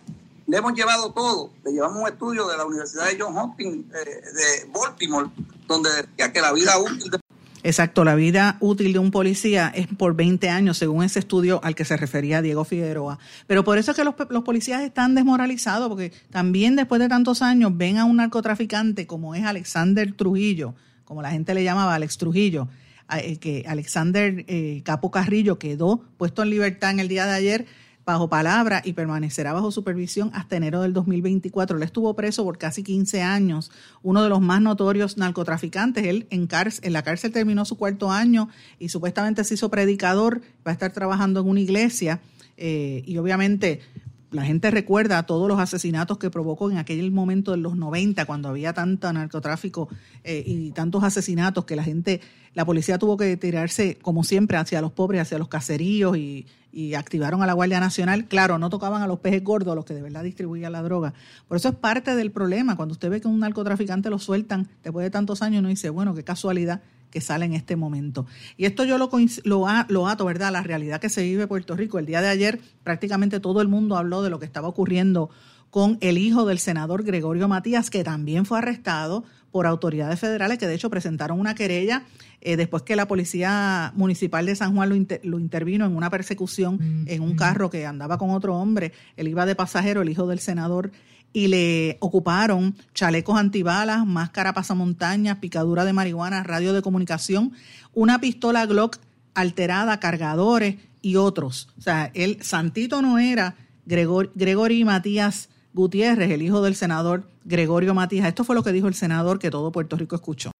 [0.48, 1.50] le hemos llevado todo.
[1.64, 5.28] Le llevamos un estudio de la Universidad de John Hopkins eh, de Baltimore,
[5.68, 7.18] donde decía que la vida útil de
[7.64, 11.74] Exacto, la vida útil de un policía es por 20 años, según ese estudio al
[11.74, 13.18] que se refería Diego Figueroa.
[13.46, 17.42] Pero por eso es que los, los, policías están desmoralizados, porque también después de tantos
[17.42, 22.16] años ven a un narcotraficante como es Alexander Trujillo, como la gente le llamaba Alex
[22.16, 22.68] Trujillo,
[23.16, 27.66] eh, que Alexander eh, Capo Carrillo quedó puesto en libertad en el día de ayer
[28.08, 31.76] bajo palabra y permanecerá bajo supervisión hasta enero del 2024.
[31.76, 33.70] Él estuvo preso por casi 15 años,
[34.02, 36.06] uno de los más notorios narcotraficantes.
[36.06, 40.70] Él en, en la cárcel terminó su cuarto año y supuestamente se hizo predicador, va
[40.70, 42.20] a estar trabajando en una iglesia
[42.56, 43.82] eh, y obviamente
[44.30, 48.48] la gente recuerda todos los asesinatos que provocó en aquel momento de los 90, cuando
[48.48, 49.90] había tanto narcotráfico
[50.24, 52.22] eh, y tantos asesinatos que la gente,
[52.54, 56.94] la policía tuvo que tirarse, como siempre, hacia los pobres, hacia los caseríos y, y
[56.94, 58.26] activaron a la Guardia Nacional.
[58.26, 61.14] Claro, no tocaban a los pejes gordos, a los que de verdad distribuían la droga.
[61.46, 62.76] Por eso es parte del problema.
[62.76, 66.14] Cuando usted ve que un narcotraficante lo sueltan después de tantos años, uno dice, bueno,
[66.14, 68.26] qué casualidad que sale en este momento.
[68.56, 69.10] Y esto yo lo,
[69.44, 71.98] lo, lo ato, ¿verdad?, la realidad que se vive en Puerto Rico.
[71.98, 75.30] El día de ayer prácticamente todo el mundo habló de lo que estaba ocurriendo
[75.70, 80.66] con el hijo del senador Gregorio Matías, que también fue arrestado por autoridades federales, que
[80.66, 82.04] de hecho presentaron una querella
[82.40, 87.04] eh, después que la Policía Municipal de San Juan lo, lo, intervino en una persecución
[87.06, 88.92] en un carro que andaba con otro hombre.
[89.16, 90.92] Él iba de pasajero, el hijo del senador
[91.32, 97.52] y le ocuparon chalecos antibalas, máscara pasamontañas, picadura de marihuana, radio de comunicación,
[97.92, 98.98] una pistola Glock
[99.34, 101.68] alterada, cargadores y otros.
[101.78, 103.56] O sea, el Santito no era
[103.86, 108.26] Gregor, Gregorio Matías Gutiérrez, el hijo del senador Gregorio Matías.
[108.26, 110.50] Esto fue lo que dijo el senador que todo Puerto Rico escuchó.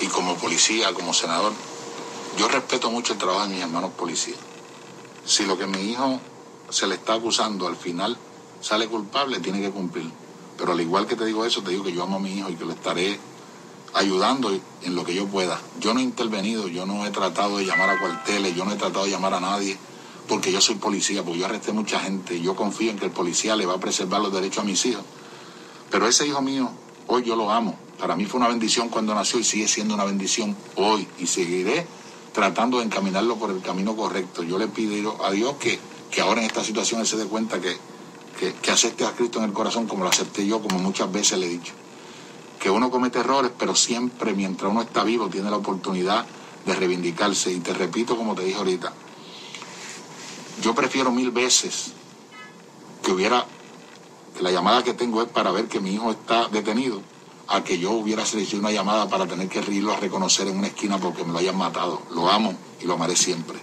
[0.00, 1.52] Y como policía, como senador,
[2.38, 4.38] yo respeto mucho el trabajo de mis hermanos policías.
[5.24, 6.20] Si lo que mi hijo
[6.68, 8.16] se le está acusando al final
[8.60, 10.08] sale culpable, tiene que cumplir.
[10.56, 12.50] Pero al igual que te digo eso, te digo que yo amo a mi hijo
[12.50, 13.18] y que lo estaré
[13.94, 15.60] ayudando en lo que yo pueda.
[15.80, 18.76] Yo no he intervenido, yo no he tratado de llamar a cuarteles, yo no he
[18.76, 19.76] tratado de llamar a nadie,
[20.30, 23.10] porque yo soy policía, porque yo arresté mucha gente y yo confío en que el
[23.10, 25.04] policía le va a preservar los derechos a mis hijos.
[25.90, 26.70] Pero ese hijo mío,
[27.08, 27.76] hoy yo lo amo.
[27.98, 31.86] Para mí fue una bendición cuando nació y sigue siendo una bendición hoy y seguiré
[32.32, 34.42] tratando de encaminarlo por el camino correcto.
[34.42, 35.78] Yo le pido a Dios que,
[36.10, 37.76] que ahora en esta situación él se dé cuenta que
[38.62, 41.46] que, acepte a Cristo en el corazón como lo acepté yo, como muchas veces le
[41.46, 41.74] he dicho.
[42.58, 46.24] Que uno comete errores, pero siempre mientras uno está vivo tiene la oportunidad
[46.64, 47.52] de reivindicarse.
[47.52, 48.92] Y te repito, como te dije ahorita,
[50.62, 51.92] yo prefiero mil veces
[53.02, 53.44] que hubiera,
[54.40, 57.02] la llamada que tengo es para ver que mi hijo está detenido,
[57.48, 60.68] a que yo hubiera seleccionado una llamada para tener que irlo a reconocer en una
[60.68, 62.02] esquina porque me lo hayan matado.
[62.14, 63.58] Lo amo y lo amaré siempre.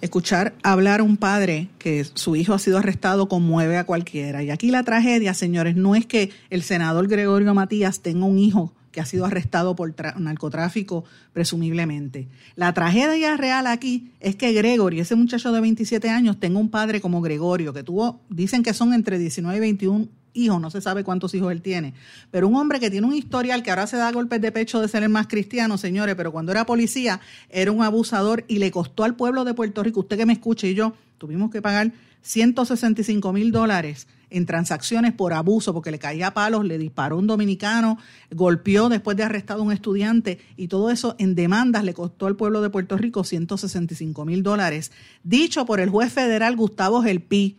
[0.00, 4.42] Escuchar hablar a un padre que su hijo ha sido arrestado conmueve a cualquiera.
[4.42, 8.72] Y aquí la tragedia, señores, no es que el senador Gregorio Matías tenga un hijo
[8.94, 12.28] que ha sido arrestado por narcotráfico, presumiblemente.
[12.54, 17.00] La tragedia real aquí es que Gregorio, ese muchacho de 27 años, tenga un padre
[17.00, 21.02] como Gregorio, que tuvo, dicen que son entre 19 y 21 hijos, no se sabe
[21.02, 21.92] cuántos hijos él tiene,
[22.30, 24.86] pero un hombre que tiene un historial que ahora se da golpes de pecho de
[24.86, 29.02] ser el más cristiano, señores, pero cuando era policía era un abusador y le costó
[29.02, 33.32] al pueblo de Puerto Rico, usted que me escuche y yo, tuvimos que pagar 165
[33.32, 37.98] mil dólares en transacciones por abuso, porque le caía palos, le disparó un dominicano,
[38.32, 42.34] golpeó después de arrestado a un estudiante y todo eso en demandas le costó al
[42.34, 44.90] pueblo de Puerto Rico 165 mil dólares,
[45.22, 47.58] dicho por el juez federal Gustavo Gelpi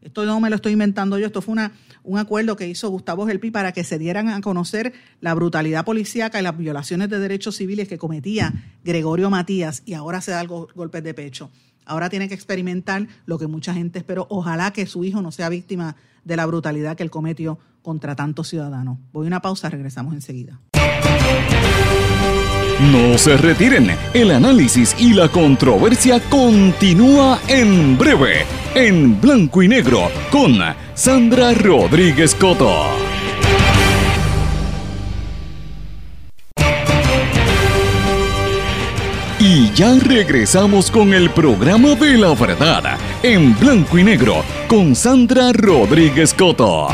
[0.00, 3.26] Esto no me lo estoy inventando yo, esto fue una, un acuerdo que hizo Gustavo
[3.26, 7.56] Gelpi para que se dieran a conocer la brutalidad policíaca y las violaciones de derechos
[7.56, 11.50] civiles que cometía Gregorio Matías y ahora se da el golpe de pecho.
[11.86, 14.26] Ahora tiene que experimentar lo que mucha gente esperó.
[14.30, 18.48] Ojalá que su hijo no sea víctima de la brutalidad que él cometió contra tantos
[18.48, 18.98] ciudadanos.
[19.12, 20.60] Voy a una pausa, regresamos enseguida.
[22.92, 30.10] No se retiren, el análisis y la controversia continúa en breve, en blanco y negro,
[30.30, 30.58] con
[30.94, 33.03] Sandra Rodríguez Coto.
[39.74, 46.32] Ya regresamos con el programa de la verdad, en blanco y negro, con Sandra Rodríguez
[46.32, 46.86] Coto.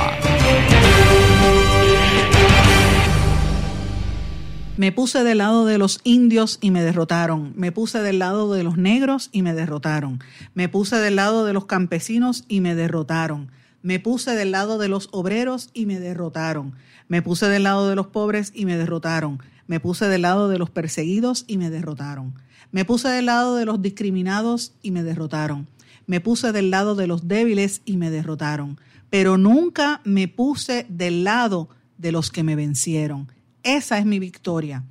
[4.78, 7.52] Me puse del lado de los indios y me derrotaron.
[7.54, 10.20] Me puse del lado de los negros y me derrotaron.
[10.54, 13.50] Me puse del lado de los campesinos y me derrotaron.
[13.82, 16.74] Me puse del lado de los obreros y me derrotaron.
[17.08, 19.42] Me puse del lado de los pobres y me derrotaron.
[19.66, 22.34] Me puse del lado de los perseguidos y me derrotaron.
[22.72, 25.68] Me puse del lado de los discriminados y me derrotaron.
[26.06, 28.78] Me puse del lado de los débiles y me derrotaron.
[29.10, 33.28] Pero nunca me puse del lado de los que me vencieron
[33.62, 34.84] esa es mi victoria.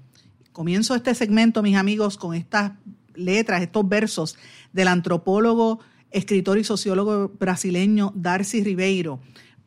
[0.52, 2.74] Comienzo este segmento, mis amigos, con estas
[3.16, 4.38] letras, estos versos
[4.74, 5.80] del antropólogo,
[6.12, 9.20] escritor y sociólogo brasileño Darcy Ribeiro,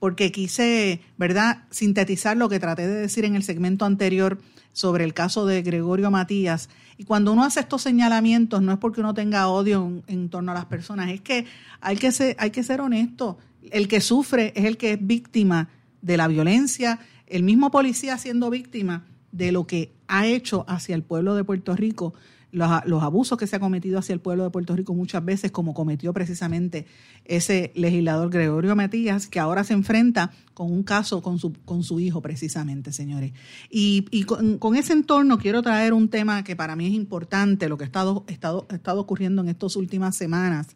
[0.03, 4.41] porque quise, ¿verdad?, sintetizar lo que traté de decir en el segmento anterior
[4.73, 6.71] sobre el caso de Gregorio Matías.
[6.99, 10.57] Y cuando uno hace estos señalamientos, no es porque uno tenga odio en, torno a
[10.57, 11.47] las personas, es que
[11.81, 13.39] hay que ser, hay que ser honesto.
[13.71, 15.69] El que sufre es el que es víctima
[16.01, 21.05] de la violencia el mismo policía siendo víctima de lo que ha hecho hacia el
[21.05, 22.13] pueblo de Puerto Rico,
[22.53, 25.73] los, abusos que se ha cometido hacia el pueblo de Puerto Rico muchas veces, como
[25.73, 26.87] cometió precisamente
[27.25, 31.99] ese legislador Gregorio Matías, que ahora se enfrenta con un caso con su, con su
[31.99, 33.33] hijo precisamente, señores.
[33.71, 37.85] Y, con, ese entorno quiero traer un tema que para mí es importante, lo que
[37.85, 40.69] ha estado ocurriendo en estas últimas semanas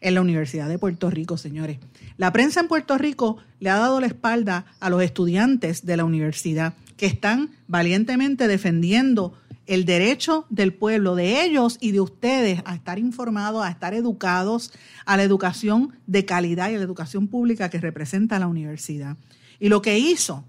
[0.00, 1.78] en la Universidad de Puerto Rico, señores.
[2.16, 6.04] La prensa en Puerto Rico le ha dado la espalda a los estudiantes de la
[6.04, 9.34] universidad que están valientemente defendiendo
[9.66, 14.72] el derecho del pueblo, de ellos y de ustedes, a estar informados, a estar educados,
[15.06, 19.16] a la educación de calidad y a la educación pública que representa la universidad.
[19.58, 20.44] Y lo que hizo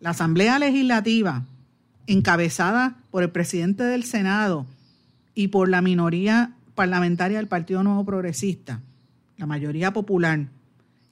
[0.00, 1.44] la Asamblea Legislativa,
[2.06, 4.66] encabezada por el presidente del Senado
[5.34, 8.82] y por la minoría parlamentaria del Partido Nuevo Progresista,
[9.38, 10.48] la mayoría popular,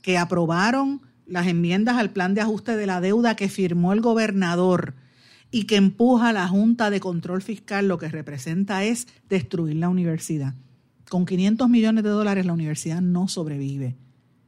[0.03, 4.95] que aprobaron las enmiendas al plan de ajuste de la deuda que firmó el gobernador
[5.53, 9.91] y que empuja a la Junta de Control Fiscal, lo que representa es destruir la
[9.91, 10.55] universidad.
[11.09, 13.95] Con 500 millones de dólares la universidad no sobrevive.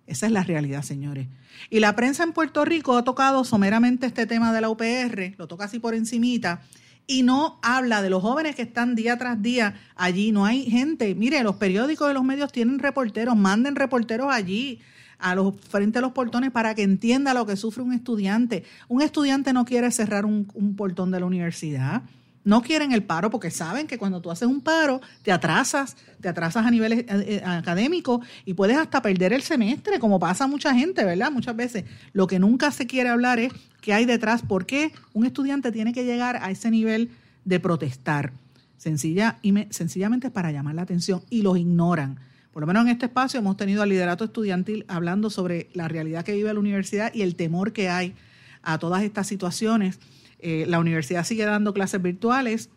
[0.06, 1.28] Esa es la realidad, señores.
[1.68, 5.46] Y la prensa en Puerto Rico ha tocado someramente este tema de la UPR, lo
[5.46, 6.62] toca así por encimita,
[7.06, 10.32] y no habla de los jóvenes que están día tras día allí.
[10.32, 11.14] No hay gente.
[11.14, 14.80] Mire, los periódicos y los medios tienen reporteros, manden reporteros allí
[15.18, 18.64] a los, frente a los portones para que entienda lo que sufre un estudiante.
[18.88, 20.46] Un estudiante no quiere cerrar un,
[20.76, 22.02] portón de la universidad.
[22.44, 26.28] No quieren el paro porque saben que cuando tú haces un paro te atrasas, te
[26.28, 30.46] atrasas a niveles eh, eh, académicos y puedes hasta perder el semestre, como pasa a
[30.46, 31.32] mucha gente, ¿verdad?
[31.32, 31.84] Muchas veces.
[32.12, 35.94] Lo que nunca se quiere hablar es qué hay detrás, por qué un estudiante tiene
[35.94, 37.10] que llegar a ese nivel
[37.46, 38.32] de protestar.
[38.76, 42.18] Sencilla, y sencillamente para llamar la atención y los ignoran
[42.54, 46.24] por lo menos en este espacio hemos tenido al liderato estudiantil hablando sobre la realidad
[46.24, 48.14] que vive la universidad y el temor que hay
[48.62, 49.98] a todas estas situaciones.
[50.38, 52.70] Eh, la universidad sigue dando clases virtuales,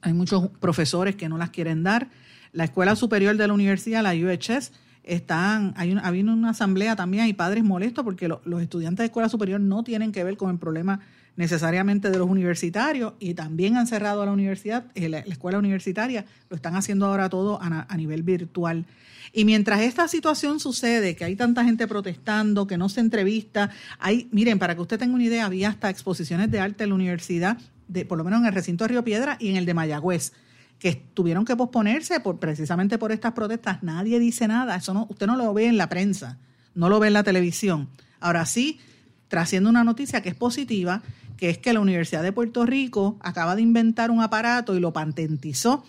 [0.00, 2.10] hay muchos profesores que no las quieren dar.
[2.52, 4.72] La Escuela Superior de la Universidad, la UHS,
[5.04, 9.84] están, hay una, asamblea también, hay padres molestos porque los estudiantes de escuela superior no
[9.84, 10.98] tienen que ver con el problema
[11.38, 16.56] necesariamente de los universitarios y también han cerrado la universidad, eh, la, escuela universitaria, lo
[16.56, 18.86] están haciendo ahora todo a, nivel virtual.
[19.32, 23.70] Y mientras esta situación sucede, que hay tanta gente protestando, que no se entrevista,
[24.00, 26.96] hay, miren, para que usted tenga una idea, había hasta exposiciones de arte en la
[26.96, 29.74] universidad, de, por lo menos en el recinto de Río Piedra y en el de
[29.74, 30.32] Mayagüez,
[30.80, 33.80] que tuvieron que posponerse por, precisamente por estas protestas.
[33.84, 36.36] Nadie dice nada, eso no, usted no lo ve en la prensa,
[36.74, 37.90] no lo ve en la televisión.
[38.18, 38.80] Ahora sí,
[39.28, 41.02] trasciende una noticia que es positiva,
[41.38, 44.92] que es que la Universidad de Puerto Rico acaba de inventar un aparato y lo
[44.92, 45.84] patentizó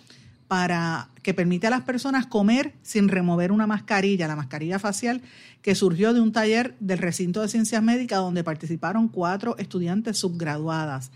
[0.48, 5.22] para que permite a las personas comer sin remover una mascarilla, la mascarilla facial,
[5.62, 11.12] que surgió de un taller del recinto de ciencias médicas donde participaron cuatro estudiantes subgraduadas.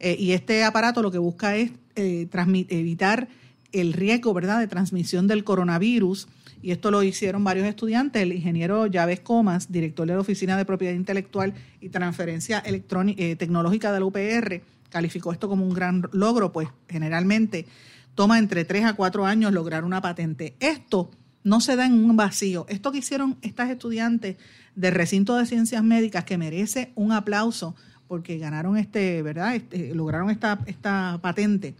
[0.00, 2.28] Eh, y este aparato lo que busca es eh,
[2.68, 3.28] evitar
[3.72, 4.60] el riesgo ¿verdad?
[4.60, 6.28] de transmisión del coronavirus
[6.62, 8.22] y esto lo hicieron varios estudiantes.
[8.22, 13.92] El ingeniero Llaves Comas, director de la Oficina de Propiedad Intelectual y Transferencia eh, Tecnológica
[13.92, 17.66] de la UPR, calificó esto como un gran logro, pues generalmente
[18.14, 20.54] toma entre 3 a 4 años lograr una patente.
[20.60, 21.10] Esto
[21.44, 22.66] no se da en un vacío.
[22.68, 24.36] Esto que hicieron estas estudiantes
[24.74, 27.74] del recinto de ciencias médicas, que merece un aplauso
[28.08, 29.54] porque ganaron este, ¿verdad?
[29.54, 31.74] Este, lograron esta, esta patente,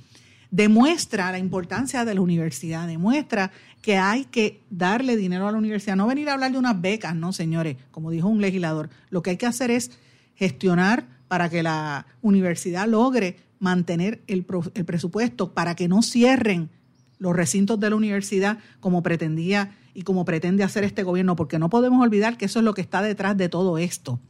[0.51, 3.51] demuestra la importancia de la universidad, demuestra
[3.83, 7.15] que hay que darle dinero a la universidad, no venir a hablar de unas becas,
[7.15, 9.91] no, señores, como dijo un legislador, lo que hay que hacer es
[10.35, 16.71] gestionar para que la universidad logre mantener el, el presupuesto, para que no cierren
[17.19, 21.69] los recintos de la universidad como pretendía y como pretende hacer este gobierno, porque no
[21.69, 24.21] podemos olvidar que eso es lo que está detrás de todo esto.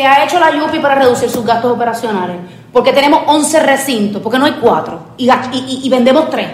[0.00, 2.38] ¿Qué ha hecho la YUPI para reducir sus gastos operacionales?
[2.72, 5.28] Porque tenemos 11 recintos, porque no hay cuatro, y,
[5.84, 6.48] y, vendemos tres.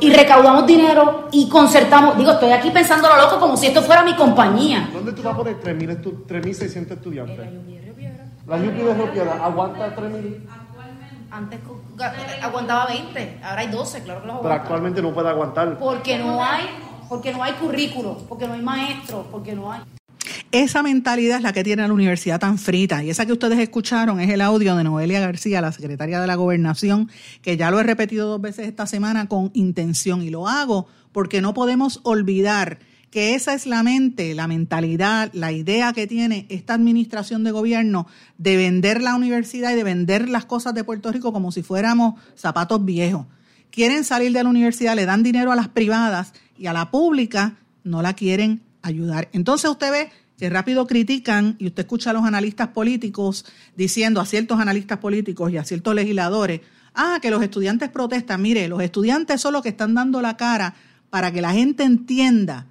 [0.00, 2.18] Y recaudamos dinero y concertamos.
[2.18, 4.90] Digo, estoy aquí pensando lo loco como si esto fuera mi compañía.
[4.92, 7.48] ¿Dónde tú vas a poner 3.600 estudiantes?
[8.48, 10.40] La YUPI de Río Piedra aguanta 3.000.
[11.30, 11.60] Antes
[12.42, 15.78] aguantaba 20, ahora hay 12, claro que los Pero actualmente no puede aguantar.
[15.78, 16.64] Porque no hay,
[17.08, 19.82] porque no hay currículo, porque no hay maestros, porque no hay.
[20.52, 23.02] Esa mentalidad es la que tiene la universidad tan frita.
[23.02, 26.36] Y esa que ustedes escucharon es el audio de Noelia García, la secretaria de la
[26.36, 27.10] gobernación,
[27.42, 30.22] que ya lo he repetido dos veces esta semana con intención.
[30.22, 32.78] Y lo hago porque no podemos olvidar
[33.10, 38.06] que esa es la mente, la mentalidad, la idea que tiene esta administración de gobierno
[38.38, 42.20] de vender la universidad y de vender las cosas de Puerto Rico como si fuéramos
[42.34, 43.26] zapatos viejos.
[43.70, 47.56] Quieren salir de la universidad, le dan dinero a las privadas y a la pública
[47.84, 49.28] no la quieren ayudar.
[49.32, 53.46] Entonces usted ve que rápido critican y usted escucha a los analistas políticos
[53.76, 56.60] diciendo a ciertos analistas políticos y a ciertos legisladores,
[56.94, 58.42] ah, que los estudiantes protestan.
[58.42, 60.74] Mire, los estudiantes son los que están dando la cara
[61.10, 62.66] para que la gente entienda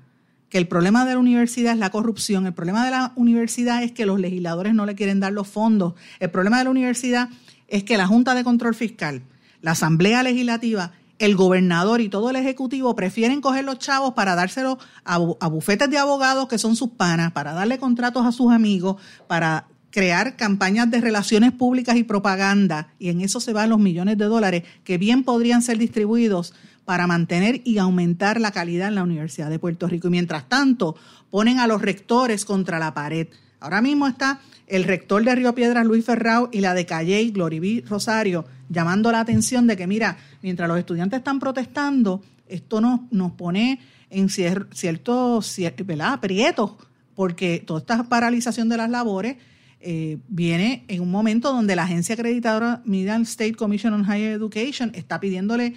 [0.50, 3.92] que el problema de la universidad es la corrupción, el problema de la universidad es
[3.92, 7.30] que los legisladores no le quieren dar los fondos, el problema de la universidad
[7.68, 9.24] es que la Junta de Control Fiscal,
[9.62, 14.78] la Asamblea Legislativa, el gobernador y todo el ejecutivo prefieren coger los chavos para dárselos
[15.04, 18.98] a, bufetes de abogados que son sus panas, para darle contratos a sus amigos,
[19.28, 24.18] para crear campañas de relaciones públicas y propaganda, y en eso se van los millones
[24.18, 29.04] de dólares que bien podrían ser distribuidos para mantener y aumentar la calidad en la
[29.04, 30.08] Universidad de Puerto Rico.
[30.08, 30.96] Y mientras tanto,
[31.32, 33.28] ponen a los rectores contra la pared.
[33.60, 37.82] Ahora mismo está el rector de Río Piedras, Luis Ferrao, y la de Calley, Gloriví
[37.82, 43.32] Rosario, llamando la atención de que, mira, mientras los estudiantes están protestando, esto nos, nos
[43.34, 46.14] pone en ciertos, ¿verdad?
[46.14, 46.72] aprietos,
[47.16, 49.38] porque toda esta paralización de las labores
[49.82, 54.92] eh, viene en un momento donde la agencia acreditadora Middle State Commission on Higher Education
[54.96, 55.76] está pidiéndole eh,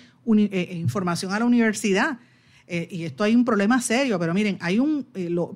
[0.51, 2.19] eh, información a la universidad.
[2.69, 5.07] y esto hay un problema serio, pero miren, hay un,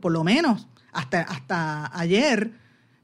[0.01, 2.53] por lo menos hasta, hasta ayer,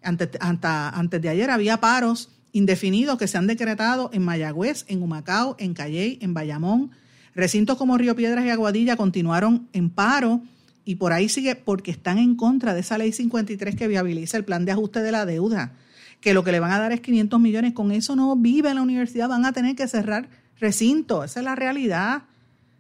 [0.03, 5.57] antes, antes de ayer había paros indefinidos que se han decretado en Mayagüez, en Humacao,
[5.59, 6.91] en Calley, en Bayamón.
[7.35, 10.43] Recintos como Río Piedras y Aguadilla continuaron en paro
[10.85, 14.45] y por ahí sigue porque están en contra de esa ley 53 que viabiliza el
[14.45, 15.73] plan de ajuste de la deuda,
[16.21, 18.83] que lo que le van a dar es 500 millones, con eso no vive la
[18.83, 22.23] universidad, van a tener que cerrar recinto, esa es la realidad.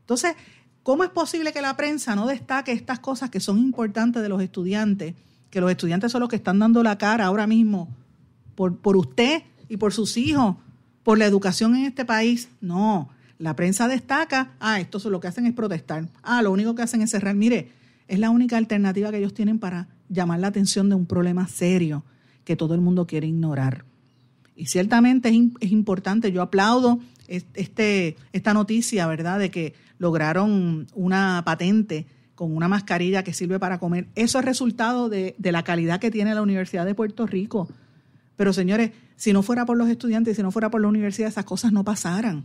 [0.00, 0.34] Entonces,
[0.88, 4.40] ¿cómo es posible que la prensa no destaque estas cosas que son importantes de los
[4.40, 5.14] estudiantes,
[5.50, 7.94] que los estudiantes son los que están dando la cara ahora mismo
[8.54, 10.56] por, por usted y por sus hijos,
[11.02, 12.48] por la educación en este país?
[12.62, 16.80] No, la prensa destaca, ah, esto lo que hacen es protestar, ah, lo único que
[16.80, 17.34] hacen es cerrar.
[17.34, 17.70] Mire,
[18.06, 22.02] es la única alternativa que ellos tienen para llamar la atención de un problema serio
[22.46, 23.84] que todo el mundo quiere ignorar.
[24.56, 25.28] Y ciertamente
[25.60, 32.68] es, importante, yo aplaudo este, esta noticia, ¿verdad?, de que lograron una patente con una
[32.68, 34.08] mascarilla que sirve para comer.
[34.14, 37.68] Eso es resultado de, de la calidad que tiene la Universidad de Puerto Rico.
[38.36, 41.44] Pero señores, si no fuera por los estudiantes, si no fuera por la universidad, esas
[41.44, 42.44] cosas no pasaran.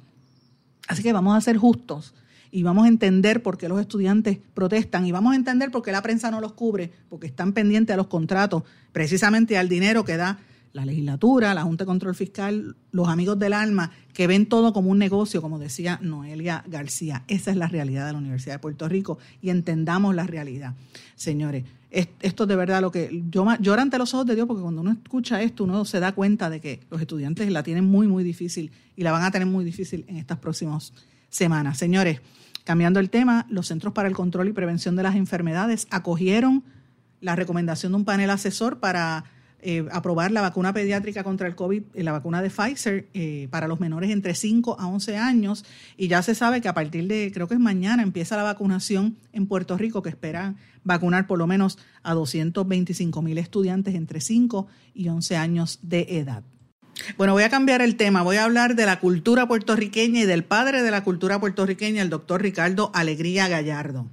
[0.87, 2.13] Así que vamos a ser justos
[2.51, 5.91] y vamos a entender por qué los estudiantes protestan y vamos a entender por qué
[5.91, 10.17] la prensa no los cubre, porque están pendientes a los contratos, precisamente al dinero que
[10.17, 10.39] da
[10.73, 14.89] la legislatura, la Junta de Control Fiscal, los amigos del alma, que ven todo como
[14.89, 17.23] un negocio, como decía Noelia García.
[17.27, 20.73] Esa es la realidad de la Universidad de Puerto Rico y entendamos la realidad.
[21.15, 24.81] Señores, esto de verdad lo que yo llora ante los ojos de Dios, porque cuando
[24.81, 28.23] uno escucha esto, uno se da cuenta de que los estudiantes la tienen muy, muy
[28.23, 30.91] difícil y la van a tener muy difícil en estas próximas
[31.29, 31.77] semanas.
[31.77, 32.19] Señores,
[32.63, 36.63] Cambiando el tema, los Centros para el Control y Prevención de las Enfermedades acogieron
[37.19, 39.25] la recomendación de un panel asesor para
[39.63, 43.07] eh, aprobar la vacuna pediátrica contra el COVID, la vacuna de Pfizer
[43.49, 45.65] para los menores entre 5 a 11 años.
[45.97, 49.17] Y ya se sabe que a partir de, creo que es mañana, empieza la vacunación
[49.31, 54.67] en Puerto Rico, que espera vacunar por lo menos a 225 mil estudiantes entre 5
[54.93, 56.43] y 11 años de edad.
[57.17, 58.21] Bueno, voy a cambiar el tema.
[58.21, 62.09] Voy a hablar de la cultura puertorriqueña y del padre de la cultura puertorriqueña, el
[62.09, 64.09] doctor Ricardo Alegría Gallardo.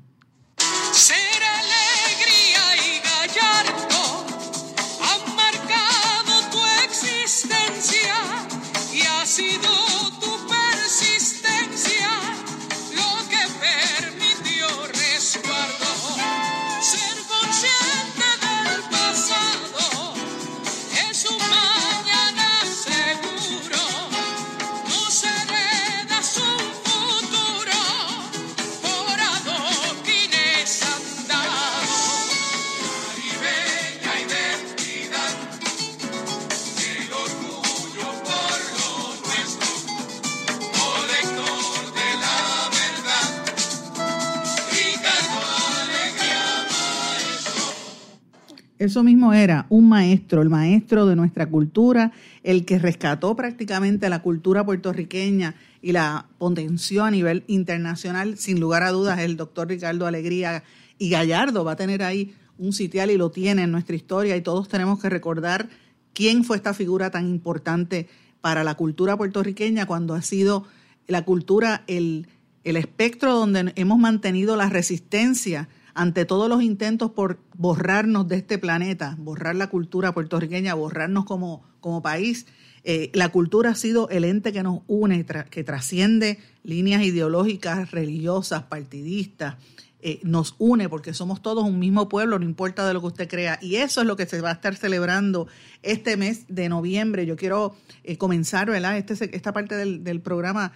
[48.90, 52.10] Eso mismo era un maestro, el maestro de nuestra cultura,
[52.42, 58.82] el que rescató prácticamente la cultura puertorriqueña y la potenció a nivel internacional, sin lugar
[58.82, 60.64] a dudas, el doctor Ricardo Alegría
[60.98, 64.36] y Gallardo va a tener ahí un sitial y lo tiene en nuestra historia.
[64.36, 65.68] Y todos tenemos que recordar
[66.12, 68.08] quién fue esta figura tan importante
[68.40, 70.64] para la cultura puertorriqueña cuando ha sido
[71.06, 72.26] la cultura el,
[72.64, 78.58] el espectro donde hemos mantenido la resistencia ante todos los intentos por borrarnos de este
[78.58, 82.46] planeta, borrar la cultura puertorriqueña, borrarnos como, como país,
[82.84, 88.62] eh, la cultura ha sido el ente que nos une, que trasciende líneas ideológicas, religiosas,
[88.64, 89.56] partidistas,
[90.02, 93.28] eh, nos une porque somos todos un mismo pueblo, no importa de lo que usted
[93.28, 93.58] crea.
[93.60, 95.46] Y eso es lo que se va a estar celebrando
[95.82, 97.26] este mes de noviembre.
[97.26, 98.96] Yo quiero eh, comenzar, ¿verdad?
[98.96, 100.72] Este, esta parte del, del programa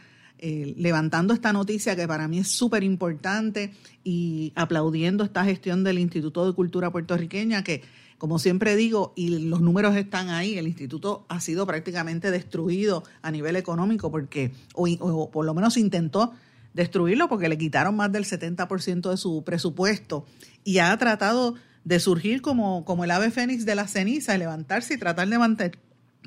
[0.47, 3.73] eh, levantando esta noticia que para mí es súper importante
[4.05, 7.81] y aplaudiendo esta gestión del Instituto de Cultura Puertorriqueña que,
[8.19, 13.31] como siempre digo, y los números están ahí, el instituto ha sido prácticamente destruido a
[13.31, 16.35] nivel económico porque, o, por lo menos intentó
[16.75, 20.27] destruirlo porque le quitaron más del 70% de su presupuesto
[20.63, 24.99] y ha tratado de surgir como, como el ave fénix de la ceniza, levantarse y
[24.99, 25.79] tratar de mantener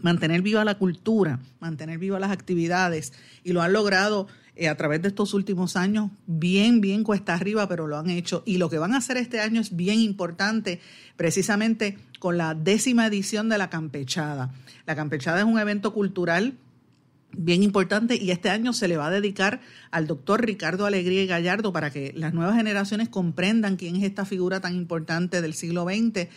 [0.02, 5.02] mantener viva la cultura, mantener vivas las actividades y lo han logrado eh, a través
[5.02, 8.44] de estos últimos años bien, bien cuesta arriba, pero lo han hecho.
[8.46, 10.80] Y lo que van a hacer este año es bien importante,
[11.16, 14.52] precisamente con la décima edición de la Campechada.
[14.86, 16.56] La Campechada es un evento cultural
[17.38, 19.62] bien importante y este año se le va a dedicar
[19.92, 24.26] al doctor Ricardo Alegría y Gallardo para que las nuevas generaciones comprendan quién es esta
[24.26, 26.28] figura tan importante del siglo XX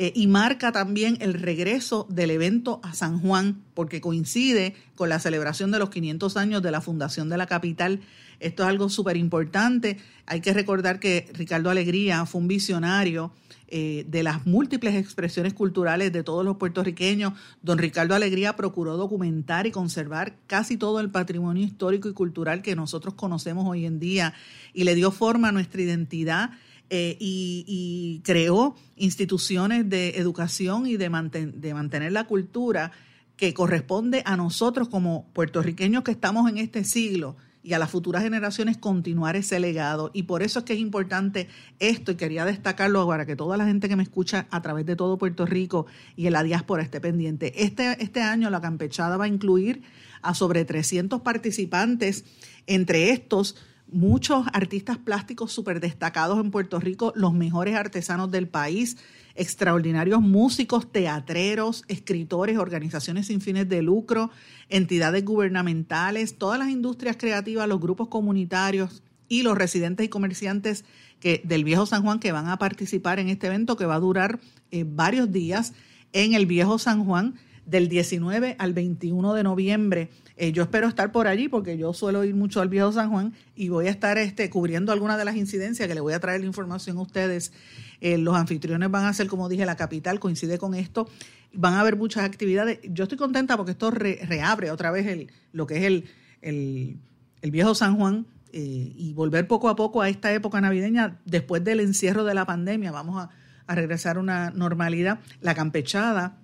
[0.00, 5.18] eh, y marca también el regreso del evento a San Juan, porque coincide con la
[5.18, 8.00] celebración de los 500 años de la fundación de la capital.
[8.40, 9.98] Esto es algo súper importante.
[10.26, 13.32] Hay que recordar que Ricardo Alegría fue un visionario
[13.70, 17.34] eh, de las múltiples expresiones culturales de todos los puertorriqueños.
[17.62, 22.76] Don Ricardo Alegría procuró documentar y conservar casi todo el patrimonio histórico y cultural que
[22.76, 24.34] nosotros conocemos hoy en día
[24.72, 26.50] y le dio forma a nuestra identidad
[26.90, 31.10] eh, y, creó instituciones de educación y de,
[31.54, 32.92] de mantener la cultura
[33.36, 37.36] que corresponde a nosotros como puertorriqueños que estamos en este siglo
[37.68, 40.10] y a las futuras generaciones continuar ese legado.
[40.14, 41.48] Y por eso es que es importante
[41.78, 44.96] esto y quería destacarlo para que toda la gente que me escucha a través de
[44.96, 45.84] todo Puerto Rico
[46.16, 47.62] y en la diáspora esté pendiente.
[47.62, 49.82] Este, este año la campechada va a incluir
[50.22, 52.24] a sobre 300 participantes,
[52.66, 53.56] entre estos
[53.90, 58.96] muchos artistas plásticos súper destacados en Puerto Rico, los mejores artesanos del país,
[59.34, 64.30] extraordinarios músicos, teatreros, escritores, organizaciones sin fines de lucro,
[64.68, 70.84] entidades gubernamentales, todas las industrias creativas, los grupos comunitarios y los residentes y comerciantes
[71.20, 74.00] que, del Viejo San Juan que van a participar en este evento que va a
[74.00, 75.72] durar eh, varios días
[76.12, 77.34] en el Viejo San Juan
[77.66, 80.10] del 19 al 21 de noviembre.
[80.40, 83.34] Eh, yo espero estar por allí porque yo suelo ir mucho al Viejo San Juan
[83.56, 86.40] y voy a estar este, cubriendo algunas de las incidencias que le voy a traer
[86.40, 87.52] la información a ustedes.
[88.00, 91.08] Eh, los anfitriones van a ser, como dije, la capital, coincide con esto.
[91.52, 92.78] Van a haber muchas actividades.
[92.84, 96.04] Yo estoy contenta porque esto reabre otra vez el, lo que es el,
[96.40, 101.64] el, Viejo San Juan eh, y volver poco a poco a esta época navideña después
[101.64, 102.92] del encierro de la pandemia.
[102.92, 103.30] Vamos a,
[103.66, 105.18] a regresar a una normalidad.
[105.40, 106.38] La campechada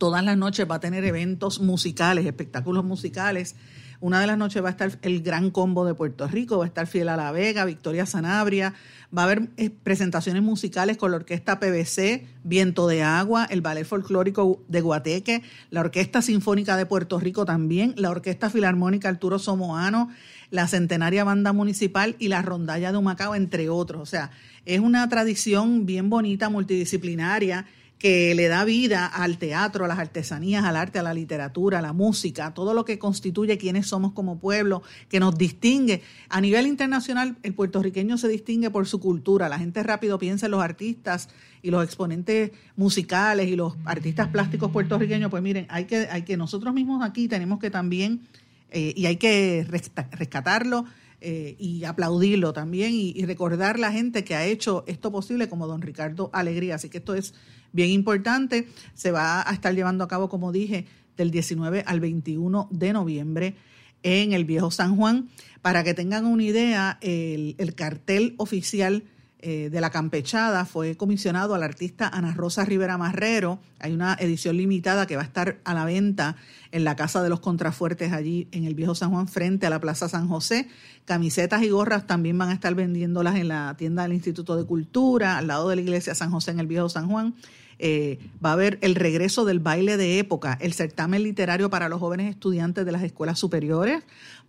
[0.00, 3.54] todas las noches va a tener eventos musicales, espectáculos musicales,
[4.02, 6.68] Una de las noches va a estar el Gran Combo de Puerto Rico, va a
[6.68, 8.72] estar Fiel a la Vega, Victoria Sanabria,
[9.14, 13.84] va a haber eh, presentaciones musicales con la Orquesta PBC, Viento de Agua, el Ballet
[13.84, 20.08] Folclórico de Guateque, la Orquesta Sinfónica de Puerto Rico también, la Orquesta Filarmónica Arturo Somoano,
[20.48, 24.00] la Centenaria Banda Municipal y la Rondalla de Humacao, entre otros.
[24.00, 24.30] O sea,
[24.64, 27.66] es una tradición bien bonita, multidisciplinaria
[28.00, 31.82] que le da vida al teatro, a las artesanías, al arte, a la literatura, a
[31.82, 36.02] la música, todo lo que constituye quiénes somos como pueblo, que nos distingue.
[36.30, 39.50] A nivel internacional, el puertorriqueño se distingue por su cultura.
[39.50, 41.28] La gente rápido piensa en los artistas
[41.60, 45.30] y los exponentes musicales y los artistas plásticos puertorriqueños.
[45.30, 48.22] Pues miren, hay que, hay que nosotros mismos aquí tenemos que también,
[48.70, 50.86] eh, y hay que rescatarlo,
[51.22, 55.66] eh, y aplaudirlo también y, y, recordar la gente que ha hecho esto posible como
[55.66, 56.76] don Ricardo Alegría.
[56.76, 57.34] Así que esto es
[57.72, 58.68] bien importante.
[58.94, 63.54] Se va a estar llevando a cabo, como dije, del 19 al 21 de noviembre
[64.02, 65.28] en el Viejo San Juan.
[65.62, 69.04] Para que tengan una idea, el, cartel oficial
[69.42, 73.60] eh, de la campechada fue comisionado al artista Ana Rosa Rivera Marrero.
[73.78, 76.36] Hay una edición limitada que va a estar a la venta
[76.72, 79.80] en la Casa de los Contrafuertes allí en el Viejo San Juan frente a la
[79.80, 80.68] Plaza San José.
[81.04, 85.36] Camisetas y gorras también van a estar vendiéndolas en la tienda del Instituto de Cultura,
[85.36, 87.34] al lado de la Iglesia San José en el Viejo San Juan.
[87.82, 91.98] Eh, va a haber el regreso del baile de época, el certamen literario para los
[91.98, 94.02] jóvenes estudiantes de las escuelas superiores,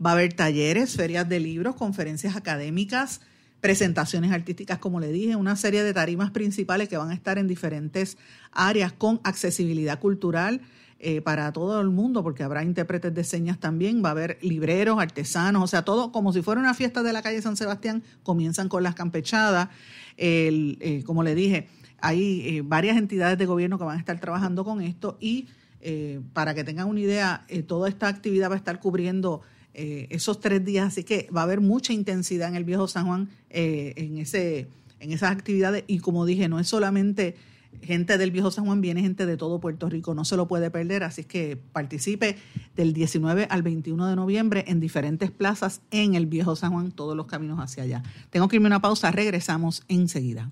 [0.05, 3.21] va a haber talleres, ferias de libros, conferencias académicas,
[3.61, 7.47] presentaciones artísticas, como le dije, una serie de tarimas principales que van a estar en
[7.47, 8.17] diferentes
[8.51, 10.59] áreas con accesibilidad cultural.
[11.03, 14.99] Eh, para todo el mundo, porque habrá intérpretes de señas también, va a haber libreros,
[14.99, 18.69] artesanos, o sea, todo como si fuera una fiesta de la calle San Sebastián, comienzan
[18.69, 19.69] con las campechadas,
[20.17, 21.67] el, eh, como le dije,
[22.01, 25.47] hay eh, varias entidades de gobierno que van a estar trabajando con esto y
[25.79, 29.41] eh, para que tengan una idea, eh, toda esta actividad va a estar cubriendo
[29.73, 33.29] esos tres días, así que va a haber mucha intensidad en el Viejo San Juan
[33.49, 34.67] en, ese,
[34.99, 37.37] en esas actividades y como dije, no es solamente
[37.81, 40.69] gente del Viejo San Juan, viene gente de todo Puerto Rico, no se lo puede
[40.71, 42.35] perder, así que participe
[42.75, 47.15] del 19 al 21 de noviembre en diferentes plazas en el Viejo San Juan, todos
[47.15, 48.03] los caminos hacia allá.
[48.29, 50.51] Tengo que irme a una pausa, regresamos enseguida.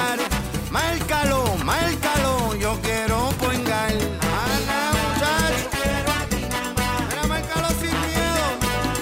[0.71, 3.91] Márcalo, márcalo, yo quiero poingar.
[3.91, 5.69] Ana, muchacho.
[6.31, 8.45] Mira, márcalo sin miedo.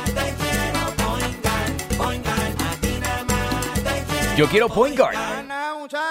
[0.06, 2.50] Te quiero poingar, poingar.
[2.60, 5.16] A ti nada más te quiero Yo quiero point guard.
[5.16, 6.09] Ana, muchacho.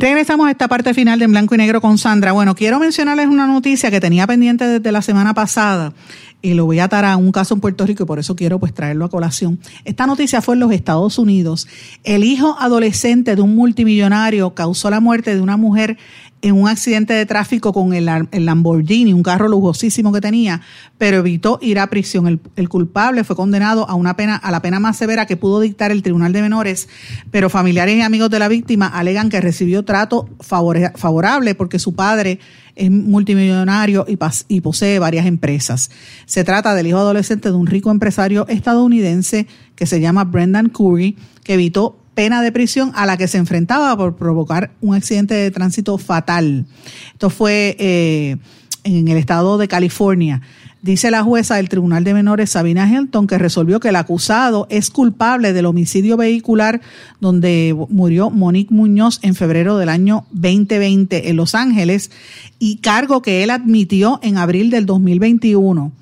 [0.00, 2.32] Regresamos a esta parte final de En Blanco y Negro con Sandra.
[2.32, 5.92] Bueno, quiero mencionarles una noticia que tenía pendiente desde la semana pasada
[6.40, 8.58] y lo voy a atar a un caso en Puerto Rico y por eso quiero
[8.58, 9.60] pues traerlo a colación.
[9.84, 11.68] Esta noticia fue en los Estados Unidos.
[12.02, 15.98] El hijo adolescente de un multimillonario causó la muerte de una mujer
[16.42, 20.62] en un accidente de tráfico con el, Lamborghini, un carro lujosísimo que tenía,
[20.98, 22.40] pero evitó ir a prisión.
[22.56, 25.90] El, culpable fue condenado a una pena, a la pena más severa que pudo dictar
[25.90, 26.88] el Tribunal de Menores,
[27.30, 32.38] pero familiares y amigos de la víctima alegan que recibió trato favorable porque su padre
[32.76, 34.18] es multimillonario y,
[34.48, 35.90] y posee varias empresas.
[36.26, 41.16] Se trata del hijo adolescente de un rico empresario estadounidense que se llama Brendan Curry,
[41.42, 45.50] que evitó pena de prisión a la que se enfrentaba por provocar un accidente de
[45.50, 46.66] tránsito fatal.
[47.12, 48.36] Esto fue eh,
[48.84, 50.42] en el estado de California.
[50.82, 54.88] Dice la jueza del Tribunal de Menores, Sabina Hilton, que resolvió que el acusado es
[54.88, 56.80] culpable del homicidio vehicular
[57.20, 62.10] donde murió Monique Muñoz en febrero del año 2020 en Los Ángeles
[62.58, 65.92] y cargo que él admitió en abril del 2021.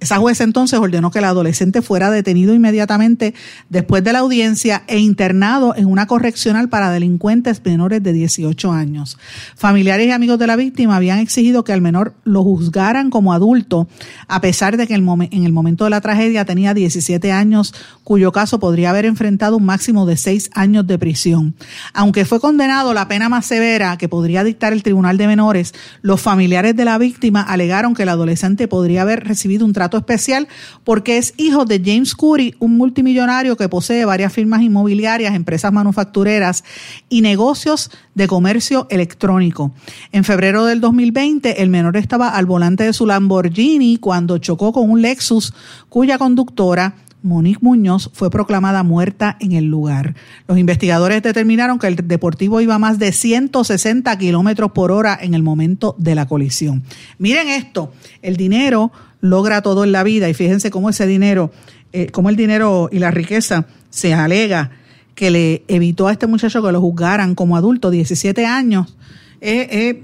[0.00, 3.34] Esa jueza entonces ordenó que el adolescente fuera detenido inmediatamente
[3.68, 9.18] después de la audiencia e internado en una correccional para delincuentes menores de 18 años.
[9.56, 13.88] Familiares y amigos de la víctima habían exigido que al menor lo juzgaran como adulto,
[14.28, 17.74] a pesar de que en el momento de la tragedia tenía 17 años,
[18.04, 21.56] cuyo caso podría haber enfrentado un máximo de 6 años de prisión.
[21.92, 26.20] Aunque fue condenado la pena más severa que podría dictar el Tribunal de Menores, los
[26.20, 30.48] familiares de la víctima alegaron que el adolescente podría haber recibido un especial
[30.84, 36.64] porque es hijo de James Curry, un multimillonario que posee varias firmas inmobiliarias, empresas manufactureras
[37.08, 39.72] y negocios de comercio electrónico.
[40.12, 44.90] En febrero del 2020, el menor estaba al volante de su Lamborghini cuando chocó con
[44.90, 45.54] un Lexus
[45.88, 50.14] cuya conductora Monique Muñoz fue proclamada muerta en el lugar.
[50.46, 55.34] Los investigadores determinaron que el deportivo iba a más de 160 kilómetros por hora en
[55.34, 56.82] el momento de la colisión.
[57.18, 57.92] Miren esto,
[58.22, 61.50] el dinero logra todo en la vida y fíjense cómo ese dinero,
[61.92, 64.70] eh, cómo el dinero y la riqueza se alega
[65.14, 68.96] que le evitó a este muchacho que lo juzgaran como adulto, 17 años,
[69.40, 69.96] es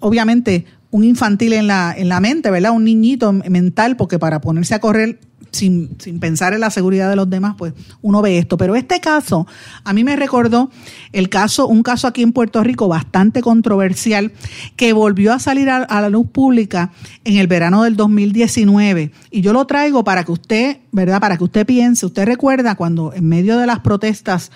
[0.00, 2.70] obviamente un infantil en la, en la mente, ¿verdad?
[2.70, 5.18] Un niñito mental, porque para ponerse a correr
[5.54, 8.56] sin, sin, pensar en la seguridad de los demás, pues uno ve esto.
[8.56, 9.46] Pero este caso,
[9.84, 10.70] a mí me recordó
[11.12, 14.32] el caso, un caso aquí en Puerto Rico bastante controversial,
[14.76, 16.90] que volvió a salir a, la luz pública
[17.24, 19.12] en el verano del 2019.
[19.30, 21.20] Y yo lo traigo para que usted, ¿verdad?
[21.20, 24.50] Para que usted piense, usted recuerda cuando en medio de las protestas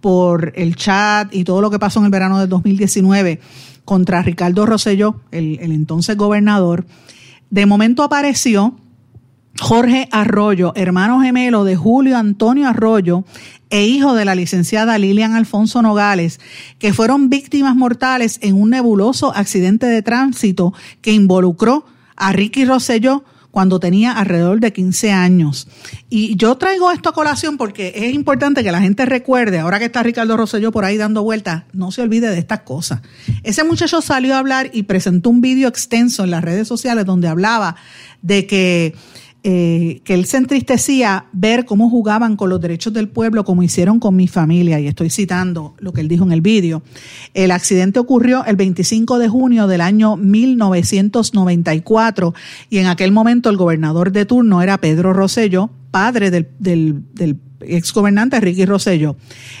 [0.00, 3.40] por el chat y todo lo que pasó en el verano del 2019
[3.84, 6.86] contra Ricardo Rosselló, el, el entonces gobernador,
[7.50, 8.76] de momento apareció
[9.58, 13.24] Jorge Arroyo, hermano gemelo de Julio Antonio Arroyo
[13.68, 16.40] e hijo de la licenciada Lilian Alfonso Nogales,
[16.78, 21.84] que fueron víctimas mortales en un nebuloso accidente de tránsito que involucró
[22.16, 25.68] a Ricky Rosselló cuando tenía alrededor de 15 años.
[26.08, 29.86] Y yo traigo esto a colación porque es importante que la gente recuerde, ahora que
[29.86, 33.00] está Ricardo Rosselló por ahí dando vueltas, no se olvide de estas cosas.
[33.42, 37.28] Ese muchacho salió a hablar y presentó un vídeo extenso en las redes sociales donde
[37.28, 37.76] hablaba
[38.22, 38.94] de que
[39.42, 43.98] eh, que él se entristecía ver cómo jugaban con los derechos del pueblo como hicieron
[43.98, 46.82] con mi familia, y estoy citando lo que él dijo en el vídeo.
[47.32, 52.34] El accidente ocurrió el 25 de junio del año 1994
[52.68, 57.36] y en aquel momento el gobernador de turno era Pedro Rosello, padre del, del, del
[57.60, 59.16] exgobernante Ricky Rosello.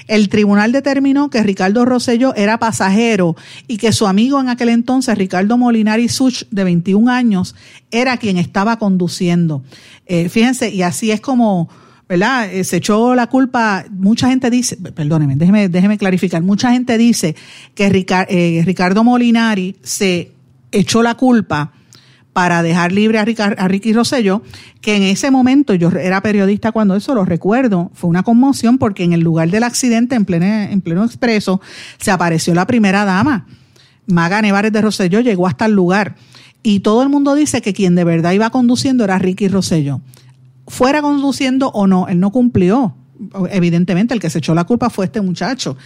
[0.06, 3.36] El tribunal determinó que Ricardo Rosello era pasajero
[3.68, 7.54] y que su amigo en aquel entonces, Ricardo Molinari Such, de 21 años,
[7.90, 9.62] era quien estaba conduciendo.
[10.06, 11.68] Eh, fíjense, y así es como,
[12.08, 12.52] ¿verdad?
[12.52, 17.36] Eh, se echó la culpa, mucha gente dice, perdónenme, déjeme, déjeme clarificar, mucha gente dice
[17.74, 20.32] que eh, Ricardo Molinari se
[20.72, 21.72] echó la culpa
[22.40, 24.40] para dejar libre a, Ricky Rosello,
[24.80, 29.04] que en ese momento yo era periodista cuando eso lo recuerdo, fue una conmoción porque
[29.04, 31.60] en el lugar del accidente, en pleno, en pleno expreso,
[31.98, 33.46] se apareció la primera dama.
[34.06, 36.16] Maga Nevares de Rosello llegó hasta el lugar
[36.62, 40.00] y todo el mundo dice que quien de verdad iba conduciendo era Ricky Rosello.
[40.66, 42.96] Fuera conduciendo o no, él no cumplió.
[43.50, 45.76] Evidentemente, el que se echó la culpa fue este muchacho.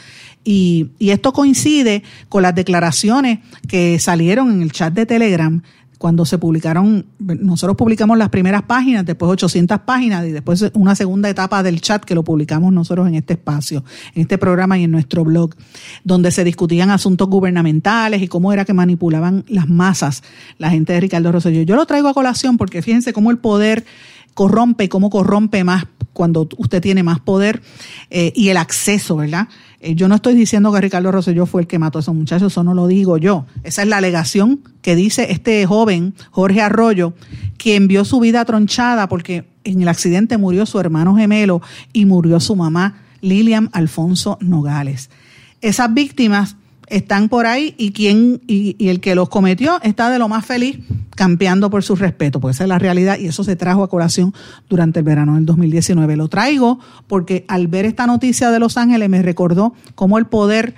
[0.45, 5.63] Y, esto coincide con las declaraciones que salieron en el chat de Telegram
[6.05, 11.31] cuando se publicaron, nosotros publicamos las primeras páginas, después 800 páginas y después una segunda
[11.31, 13.83] etapa del chat que lo publicamos nosotros en este espacio,
[14.15, 15.55] en este programa y en nuestro blog,
[16.03, 20.23] donde se discutían asuntos gubernamentales y cómo era que manipulaban las masas
[20.59, 21.63] la gente de Ricardo Rosselló.
[21.63, 23.87] Yo lo traigo a colación porque fíjense cómo el poder
[24.35, 27.63] corrompe y cómo corrompe más cuando usted tiene más poder
[28.11, 29.49] eh, y el acceso, ¿verdad?
[29.85, 32.51] Eh, yo no estoy diciendo que Ricardo Rosselló fue el que mató a esos muchachos,
[32.53, 33.45] eso no lo digo yo.
[33.65, 37.13] Esa es la alegación que dice este joven, Jorge Arroyo,
[37.59, 41.61] quien vio su vida tronchada porque en el accidente murió su hermano gemelo
[41.93, 45.11] y murió su mamá, Lilian Alfonso Nogales.
[45.61, 46.57] Esas víctimas
[46.97, 50.47] están por ahí y quien y, y el que los cometió está de lo más
[50.47, 50.79] feliz
[51.15, 54.35] campeando por su respeto, porque esa es la realidad y eso se trajo a colación
[54.69, 56.17] durante el verano del 2019.
[56.17, 60.75] Lo traigo porque al ver esta noticia de Los Ángeles me recordó cómo el poder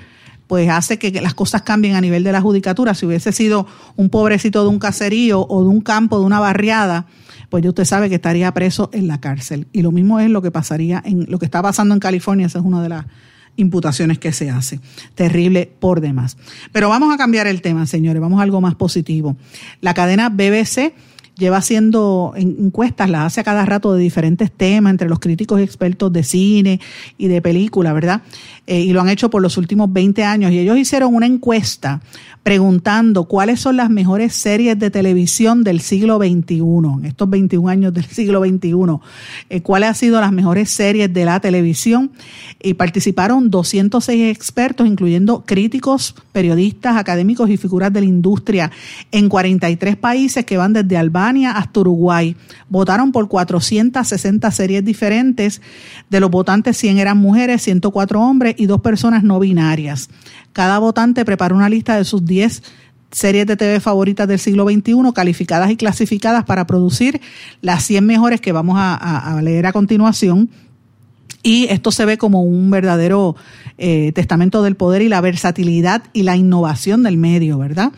[0.47, 2.95] pues hace que las cosas cambien a nivel de la judicatura.
[2.95, 7.07] Si hubiese sido un pobrecito de un caserío o de un campo, de una barriada,
[7.51, 9.67] pues ya usted sabe que estaría preso en la cárcel.
[9.73, 12.61] Y lo mismo es lo que pasaría en lo que está pasando en California, esa
[12.61, 13.07] es una de las
[13.57, 14.81] imputaciones que se hace.
[15.15, 16.37] Terrible por demás.
[16.73, 19.37] Pero vamos a cambiar el tema, señores, vamos a algo más positivo.
[19.81, 20.93] La cadena BBC
[21.37, 25.63] lleva haciendo encuestas, las hace a cada rato de diferentes temas entre los críticos y
[25.63, 26.81] expertos de cine
[27.19, 28.23] y de película, ¿verdad?
[28.67, 30.51] Eh, y lo han hecho por los últimos 20 años.
[30.53, 32.01] Y ellos hicieron una encuesta
[32.43, 36.61] preguntando cuáles son las mejores series de televisión del siglo XXI,
[36.99, 38.71] en estos 21 años del siglo XXI,
[39.51, 42.13] eh, cuáles han sido las mejores series de la televisión.
[42.63, 48.71] Y participaron 206 expertos, incluyendo críticos, periodistas, académicos y figuras de la industria
[49.13, 52.37] en 43 países que van desde Albania hasta Uruguay.
[52.69, 55.61] Votaron por 460 series diferentes.
[56.11, 60.09] De los votantes, 100 eran mujeres, 104 hombres y dos personas no binarias.
[60.53, 62.63] Cada votante preparó una lista de sus 10
[63.11, 67.21] series de TV favoritas del siglo XXI, calificadas y clasificadas para producir
[67.63, 70.51] las 100 mejores que vamos a, leer a continuación.
[71.43, 73.37] Y esto se ve como un verdadero
[73.79, 77.93] eh, testamento del poder y la versatilidad y la innovación del medio, ¿verdad?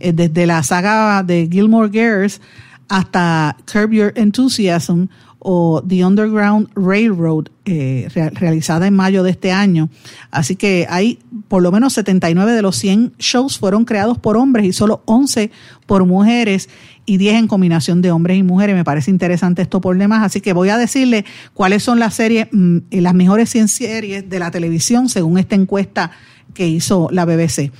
[0.00, 2.40] Eh, desde la saga de Gilmore Girls
[2.88, 5.06] hasta Curb Your Enthusiasm
[5.46, 9.90] o The Underground Railroad, eh, realizada en mayo de este año.
[10.30, 11.18] Así que hay
[11.48, 15.50] por lo menos 79 de los 100 shows fueron creados por hombres y solo 11
[15.86, 16.70] por mujeres
[17.04, 18.74] y 10 en combinación de hombres y mujeres.
[18.74, 20.24] Me parece interesante esto por demás.
[20.24, 24.38] Así que voy a decirle cuáles son las series, mm, las mejores 100 series de
[24.38, 26.10] la televisión según esta encuesta
[26.54, 27.70] que hizo la BBC.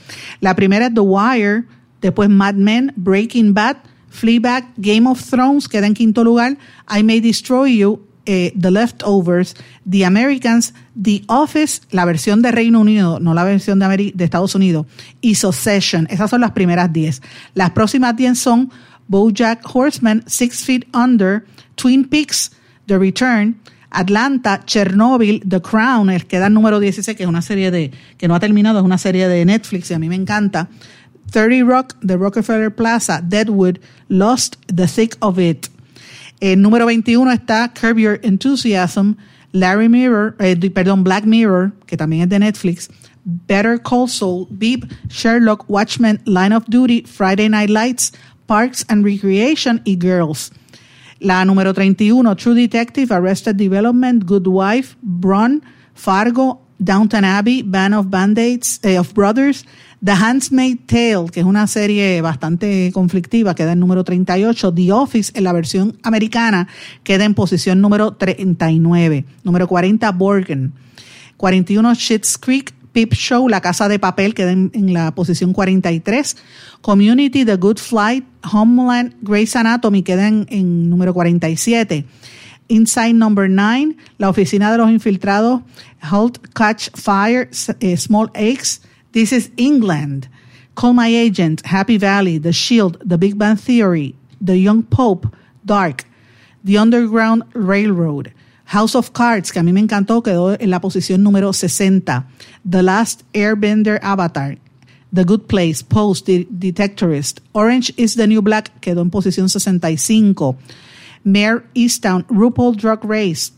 [0.40, 1.64] La primera es The Wire,
[2.02, 3.78] después Mad Men, Breaking Bad,
[4.14, 6.56] Fleabag, Game of Thrones queda en quinto lugar,
[6.88, 9.56] I May Destroy You, eh, The Leftovers,
[9.90, 14.54] The Americans, The Office, la versión de Reino Unido, no la versión de, de Estados
[14.54, 14.86] Unidos,
[15.20, 16.06] y Succession.
[16.08, 17.22] Esas son las primeras diez.
[17.54, 18.70] Las próximas diez son
[19.08, 21.44] BoJack Horseman, Six Feet Under,
[21.74, 22.52] Twin Peaks,
[22.86, 23.56] The Return,
[23.90, 27.90] Atlanta, Chernobyl, The Crown, el que da el número 16, que es una serie de,
[28.16, 30.68] que no ha terminado, es una serie de Netflix y a mí me encanta.
[31.30, 35.68] 30 Rock, The Rockefeller Plaza, Deadwood, Lost, The Thick of It.
[36.40, 39.16] En número 21 está Curb Your Enthusiasm,
[39.52, 42.90] Larry Mirror, eh, perdón, Black Mirror, que también es de Netflix,
[43.24, 48.12] Better Call Saul, Beep, Sherlock, Watchmen, Line of Duty, Friday Night Lights,
[48.46, 50.52] Parks and Recreation y Girls.
[51.20, 55.62] La número 31, True Detective, Arrested Development, Good Wife, Bron,
[55.94, 59.64] Fargo, Downton Abbey, Band of Band-Aids, eh, of Brothers,
[60.04, 64.74] The Handmaid's Tale, que es una serie bastante conflictiva, queda en número 38.
[64.74, 66.68] The Office, en la versión americana,
[67.04, 69.24] queda en posición número 39.
[69.44, 70.74] Número 40, Borgen.
[71.38, 76.36] 41, Schitt's Creek, Peep Show, La Casa de Papel, queda en, la posición 43.
[76.80, 82.04] Community, The Good Flight, Homeland, Grey's Anatomy, queda en, número 47.
[82.68, 85.62] Inside Number 9, La Oficina de los Infiltrados,
[86.00, 87.48] Halt, Catch Fire,
[87.80, 88.80] eh, Small Eggs,
[89.12, 90.28] This is England.
[90.74, 95.28] Call My Agent, Happy Valley, The Shield, The Big Bang Theory, The Young Pope,
[95.64, 96.04] Dark,
[96.64, 98.32] The Underground Railroad,
[98.64, 102.26] House of Cards, que a mí me encantó, quedó en la posición número 60.
[102.68, 104.58] The Last Airbender Avatar,
[105.12, 107.40] The Good Place, Post, Detectorist.
[107.52, 110.56] Orange is the New Black, quedó en posición 65.
[111.24, 113.52] Mayor Easttown, RuPaul Drug Race,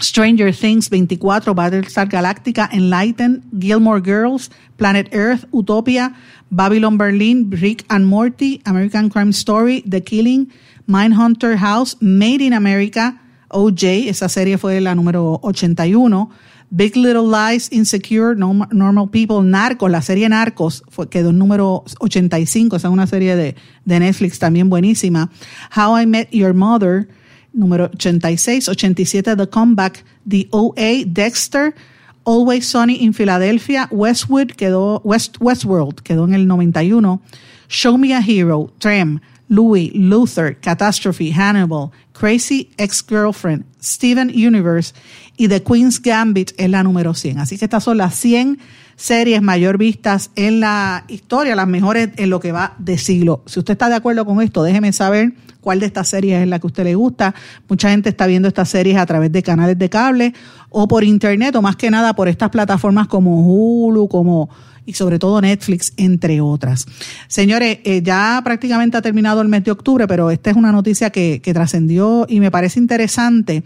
[0.00, 6.14] Stranger Things 24, Battlestar Galactica, Enlighten, Gilmore Girls, Planet Earth, Utopia,
[6.50, 10.52] Babylon Berlin, Rick and Morty, American Crime Story, The Killing,
[10.88, 13.18] Mindhunter House, Made in America,
[13.48, 16.28] OJ, esa serie fue la número 81,
[16.70, 22.76] Big Little Lies, Insecure, Normal People, Narcos, la serie Narcos fue, quedó en número 85,
[22.76, 23.54] esa es una serie de,
[23.84, 25.30] de Netflix también buenísima,
[25.76, 27.08] How I Met Your Mother,
[27.52, 31.74] número 86, 87 The Comeback, The OA, Dexter,
[32.24, 37.20] Always Sunny in Philadelphia, Westwood quedó, West, Westworld quedó en el 91,
[37.68, 44.94] Show Me a Hero, Trem, Louis, Luther, Catastrophe, Hannibal, Crazy Ex-Girlfriend, Steven Universe
[45.36, 47.40] y The Queen's Gambit es la número 100.
[47.40, 48.58] Así que estas son las 100
[48.96, 53.42] series mayor vistas en la historia, las mejores en lo que va de siglo.
[53.46, 56.60] Si usted está de acuerdo con esto, déjeme saber cuál de estas series es la
[56.60, 57.34] que a usted le gusta.
[57.68, 60.34] Mucha gente está viendo estas series a través de canales de cable
[60.70, 64.50] o por internet o más que nada por estas plataformas como Hulu, como
[64.86, 66.86] y sobre todo Netflix, entre otras.
[67.28, 71.10] Señores, eh, ya prácticamente ha terminado el mes de octubre, pero esta es una noticia
[71.10, 73.62] que, que trascendió y me parece interesante.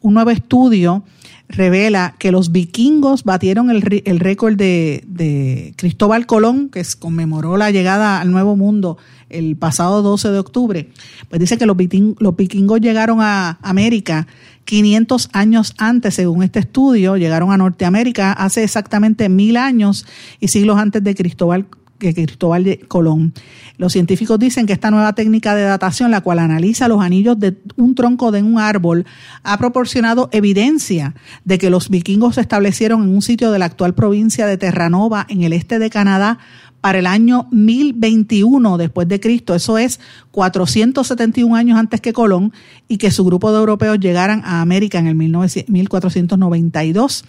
[0.00, 1.04] Un nuevo estudio
[1.48, 7.70] revela que los vikingos batieron el, el récord de, de, Cristóbal Colón, que conmemoró la
[7.70, 8.96] llegada al Nuevo Mundo
[9.38, 10.90] el pasado 12 de octubre.
[11.28, 11.76] Pues dice que los,
[12.18, 14.26] los vikingos llegaron a América
[14.64, 20.06] 500 años antes, según este estudio, llegaron a Norteamérica hace exactamente mil años
[20.40, 21.66] y siglos antes de Cristóbal
[21.98, 23.32] que Cristóbal Colón.
[23.76, 27.56] Los científicos dicen que esta nueva técnica de datación, la cual analiza los anillos de
[27.76, 29.06] un tronco de un árbol,
[29.42, 31.14] ha proporcionado evidencia
[31.44, 35.26] de que los vikingos se establecieron en un sitio de la actual provincia de Terranova,
[35.28, 36.38] en el este de Canadá,
[36.84, 40.00] para el año 1021 después de Cristo, eso es
[40.32, 42.52] 471 años antes que Colón,
[42.88, 47.24] y que su grupo de europeos llegaran a América en el 1492.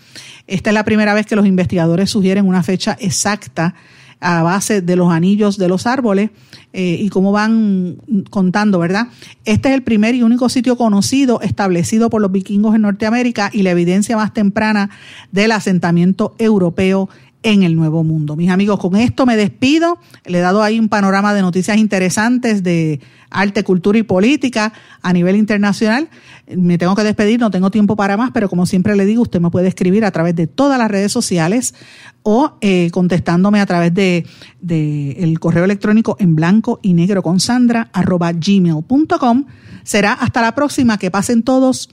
[0.47, 3.75] Esta es la primera vez que los investigadores sugieren una fecha exacta
[4.19, 6.29] a base de los anillos de los árboles
[6.73, 7.97] eh, y cómo van
[8.29, 9.07] contando, ¿verdad?
[9.45, 13.63] Este es el primer y único sitio conocido establecido por los vikingos en Norteamérica y
[13.63, 14.89] la evidencia más temprana
[15.31, 17.09] del asentamiento europeo
[17.45, 18.35] en el Nuevo Mundo.
[18.35, 19.99] Mis amigos, con esto me despido.
[20.25, 24.73] Le he dado ahí un panorama de noticias interesantes de arte, cultura y política
[25.03, 26.09] a nivel internacional.
[26.47, 29.39] Me tengo que despedir, no tengo tiempo para más, pero como siempre le digo, usted
[29.41, 31.75] me puede escribir a través de todas las redes sociales
[32.23, 34.25] o eh, contestándome a través de,
[34.59, 39.45] de, el correo electrónico en blanco y negro con sandra arroba gmail.com.
[39.83, 40.97] Será hasta la próxima.
[40.97, 41.91] Que pasen todos.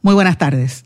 [0.00, 0.85] Muy buenas tardes.